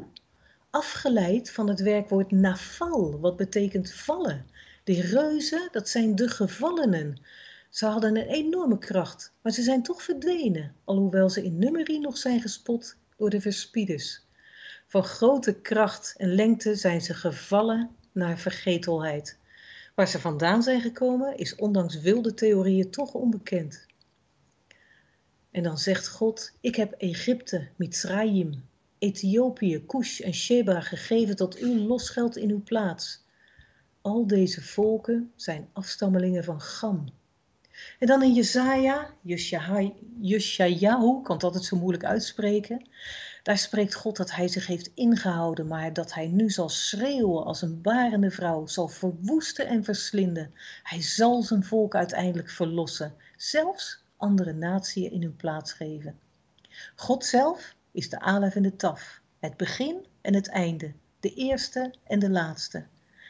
[0.69, 4.45] Afgeleid van het werkwoord nafal, wat betekent vallen.
[4.83, 7.21] Die reuzen, dat zijn de gevallenen.
[7.69, 12.17] Ze hadden een enorme kracht, maar ze zijn toch verdwenen, alhoewel ze in nummerie nog
[12.17, 14.21] zijn gespot door de verspieders.
[14.87, 19.37] Van grote kracht en lengte zijn ze gevallen naar vergetelheid.
[19.95, 23.85] Waar ze vandaan zijn gekomen is ondanks wilde theorieën toch onbekend.
[25.51, 28.63] En dan zegt God, ik heb Egypte, Mitzrayim,
[28.99, 33.23] Ethiopië, Kush en Sheba gegeven tot uw losgeld in uw plaats.
[34.01, 37.17] Al deze volken zijn afstammelingen van Gam.
[37.99, 39.13] En dan in Jezaja,
[40.19, 42.89] Yeshayahu, kan het altijd zo moeilijk uitspreken.
[43.43, 47.61] Daar spreekt God dat hij zich heeft ingehouden, maar dat hij nu zal schreeuwen als
[47.61, 50.53] een barende vrouw, zal verwoesten en verslinden.
[50.83, 56.19] Hij zal zijn volk uiteindelijk verlossen, zelfs andere natieën in hun plaats geven.
[56.95, 61.93] God zelf is de alef en de taf, het begin en het einde, de eerste
[62.03, 62.85] en de laatste.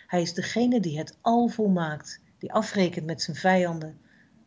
[0.08, 4.00] Hij is degene die het al volmaakt, die afrekent met zijn vijanden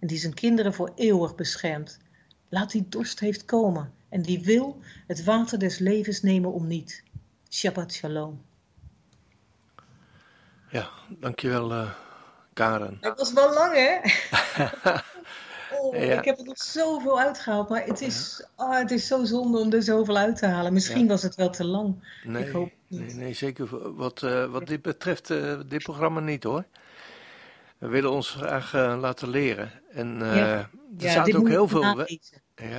[0.03, 1.99] en die zijn kinderen voor eeuwig beschermt.
[2.49, 7.03] Laat die dorst heeft komen en die wil het water des levens nemen om niet.
[7.51, 8.43] Shabbat shalom.
[10.71, 11.91] Ja, dankjewel uh,
[12.53, 12.99] Karen.
[13.01, 13.99] Dat was wel lang hè?
[15.79, 16.19] oh, ja.
[16.19, 18.65] Ik heb er nog zoveel uitgehaald, maar het is, ja.
[18.65, 20.73] oh, het is zo zonde om er zoveel uit te halen.
[20.73, 21.09] Misschien ja.
[21.09, 21.95] was het wel te lang.
[22.25, 26.45] Nee, ik hoop nee, nee, zeker wat, uh, wat dit betreft uh, dit programma niet
[26.45, 26.65] hoor.
[27.83, 29.71] We willen ons graag uh, laten leren.
[29.91, 31.83] En er staat ook heel veel.
[32.55, 32.79] Ja,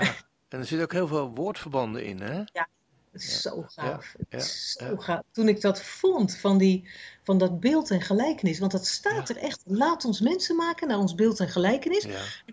[0.49, 2.35] en er zit ook heel veel woordverbanden in, hè?
[2.35, 2.67] Ja,
[3.11, 4.13] het is zo gaaf.
[4.17, 5.21] Ja, het is zo gaaf.
[5.31, 6.89] Toen ik dat vond van, die,
[7.23, 9.61] van dat beeld en gelijkenis, want dat staat er echt.
[9.65, 12.07] Laat ons mensen maken naar ons beeld en gelijkenis.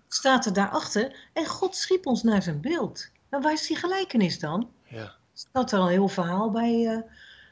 [0.07, 1.29] Staat er daarachter.
[1.33, 3.09] En God schiep ons naar zijn beeld.
[3.29, 4.69] Maar waar is die gelijkenis dan?
[4.83, 5.15] Ja.
[5.33, 7.01] Staat er al een heel verhaal bij, uh,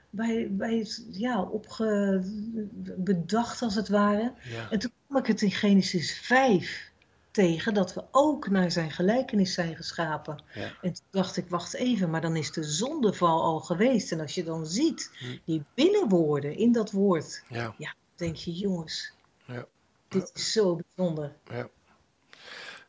[0.10, 2.22] bij, bij ja, opge,
[2.98, 4.34] bedacht als het ware.
[4.44, 4.70] Ja.
[4.70, 6.92] En toen kwam ik het in Genesis 5
[7.32, 10.44] tegen dat we ook naar zijn gelijkenis zijn geschapen.
[10.54, 10.72] Ja.
[10.82, 14.12] En toen dacht ik, wacht even, maar dan is de zondeval al geweest.
[14.12, 15.12] En als je dan ziet
[15.46, 19.14] die binnenwoorden in dat woord, ja, ja denk je, jongens,
[19.46, 19.66] ja.
[20.08, 21.36] dit is zo bijzonder.
[21.52, 21.70] Ja.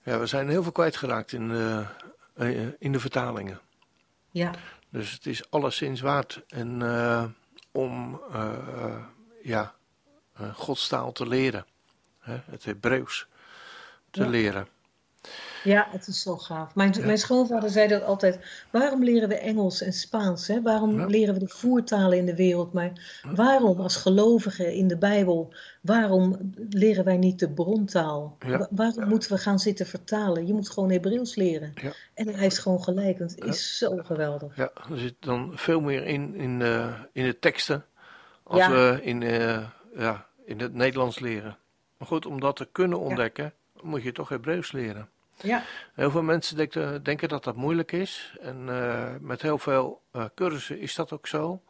[0.03, 1.87] ja, we zijn heel veel kwijtgeraakt in de,
[2.79, 3.61] in de vertalingen.
[4.31, 4.55] Ja.
[4.91, 7.25] Dus het is alleszins waard en, uh,
[7.73, 9.05] om uh,
[9.43, 9.75] ja,
[10.41, 11.67] uh, Gods taal te leren.
[12.19, 12.39] Hè?
[12.45, 13.27] Het Hebreeuws
[14.11, 14.29] te ja.
[14.29, 14.69] leren.
[15.65, 16.75] Ja, het is zo gaaf.
[16.75, 18.39] Mijn, mijn schoonvader zei dat altijd.
[18.71, 20.47] Waarom leren we Engels en Spaans?
[20.47, 20.63] Hè?
[20.63, 21.07] Waarom Ja.
[21.07, 22.73] leren we de voertalen in de wereld?
[22.73, 28.37] Maar waarom als gelovigen in de Bijbel, waarom leren wij niet de brontaal?
[28.47, 30.47] Wa- waarom moeten we gaan zitten vertalen?
[30.47, 31.73] Je moet gewoon Hebreeuws leren.
[32.15, 34.57] En hij heeft gewoon gelijk, want het is zo geweldig.
[34.57, 37.85] Ja, er zit dan veel meer in, in, eh, in de teksten
[38.43, 41.57] als we in, eh, ja, in het Nederlands leren.
[41.97, 45.09] Maar goed, om dat te kunnen ontdekken, moet je toch Hebreeuws leren.
[45.43, 45.65] Ja,
[45.95, 48.37] Heel veel mensen denken, denken dat dat moeilijk is.
[48.41, 51.63] En eh, met heel veel eh, cursussen is dat ook zo.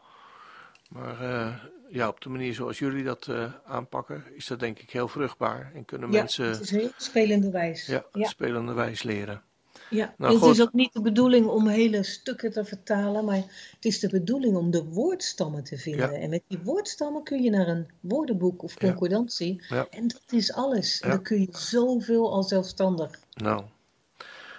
[0.89, 1.55] Maar eh,
[1.89, 3.31] ja, op de manier zoals jullie dat
[3.65, 5.71] aanpakken, is dat denk ik heel vruchtbaar.
[5.75, 7.87] En kunnen ja mensen het is heel spelende wijs.
[7.87, 8.29] ja, ja.
[8.29, 9.43] spelende wijs leren.
[9.91, 13.37] Ja, Nou, het is ook niet de bedoeling om hele stukken te vertalen, maar
[13.75, 16.13] het is de bedoeling om de woordstammen te vinden.
[16.13, 16.19] Ja.
[16.19, 19.63] En met die woordstammen kun je naar een woordenboek of concordantie.
[19.69, 19.87] Ja.
[19.91, 21.01] En dat is alles.
[21.01, 23.11] En dan kun je zoveel al zelfstandig.
[23.35, 23.65] Nou,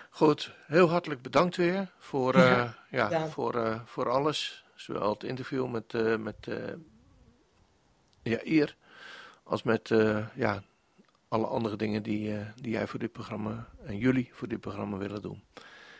[0.09, 0.53] goed.
[0.67, 4.65] Heel hartelijk bedankt weer voor, Ja, eh, ja, voor, eh, voor alles.
[4.75, 6.47] Zowel het interview met, eh met
[8.23, 8.75] ja, Ier
[9.43, 9.89] als met
[10.35, 10.63] ja,
[11.31, 14.97] alle andere dingen die, eh, die jij voor dit programma en jullie voor dit programma
[14.97, 15.43] willen doen.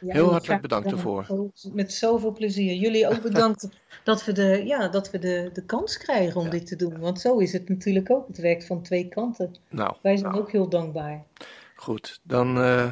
[0.01, 1.49] Ja, Heel hartelijk bedankt ervoor.
[1.73, 2.73] Met zoveel plezier.
[2.75, 3.69] Jullie ook bedankt
[4.03, 6.51] dat we de, ja, dat we de, de kans krijgen om Ja.
[6.51, 6.99] dit te doen.
[6.99, 8.27] Want zo is het natuurlijk ook.
[8.27, 9.55] Het werkt van twee kanten.
[9.69, 11.23] Nou, Wij zijn ook heel dankbaar.
[11.75, 12.19] goed.
[12.23, 12.91] Dan eh,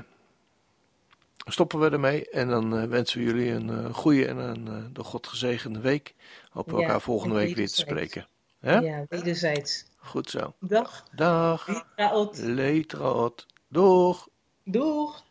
[1.46, 5.28] stoppen we ermee en dan eh, wensen we jullie een goede en een door God
[5.28, 6.16] gezegende week.
[6.50, 8.28] Hopen we Ja, elkaar volgende en week weer te spreken.
[8.62, 9.86] Ja, wederzijds.
[10.10, 10.53] Goed zo.
[10.60, 11.03] Dag.
[11.16, 11.68] Dag.
[11.68, 12.38] Letraot.
[12.38, 13.45] Letraot.
[13.68, 14.28] Doeg.
[14.64, 15.24] Doeg.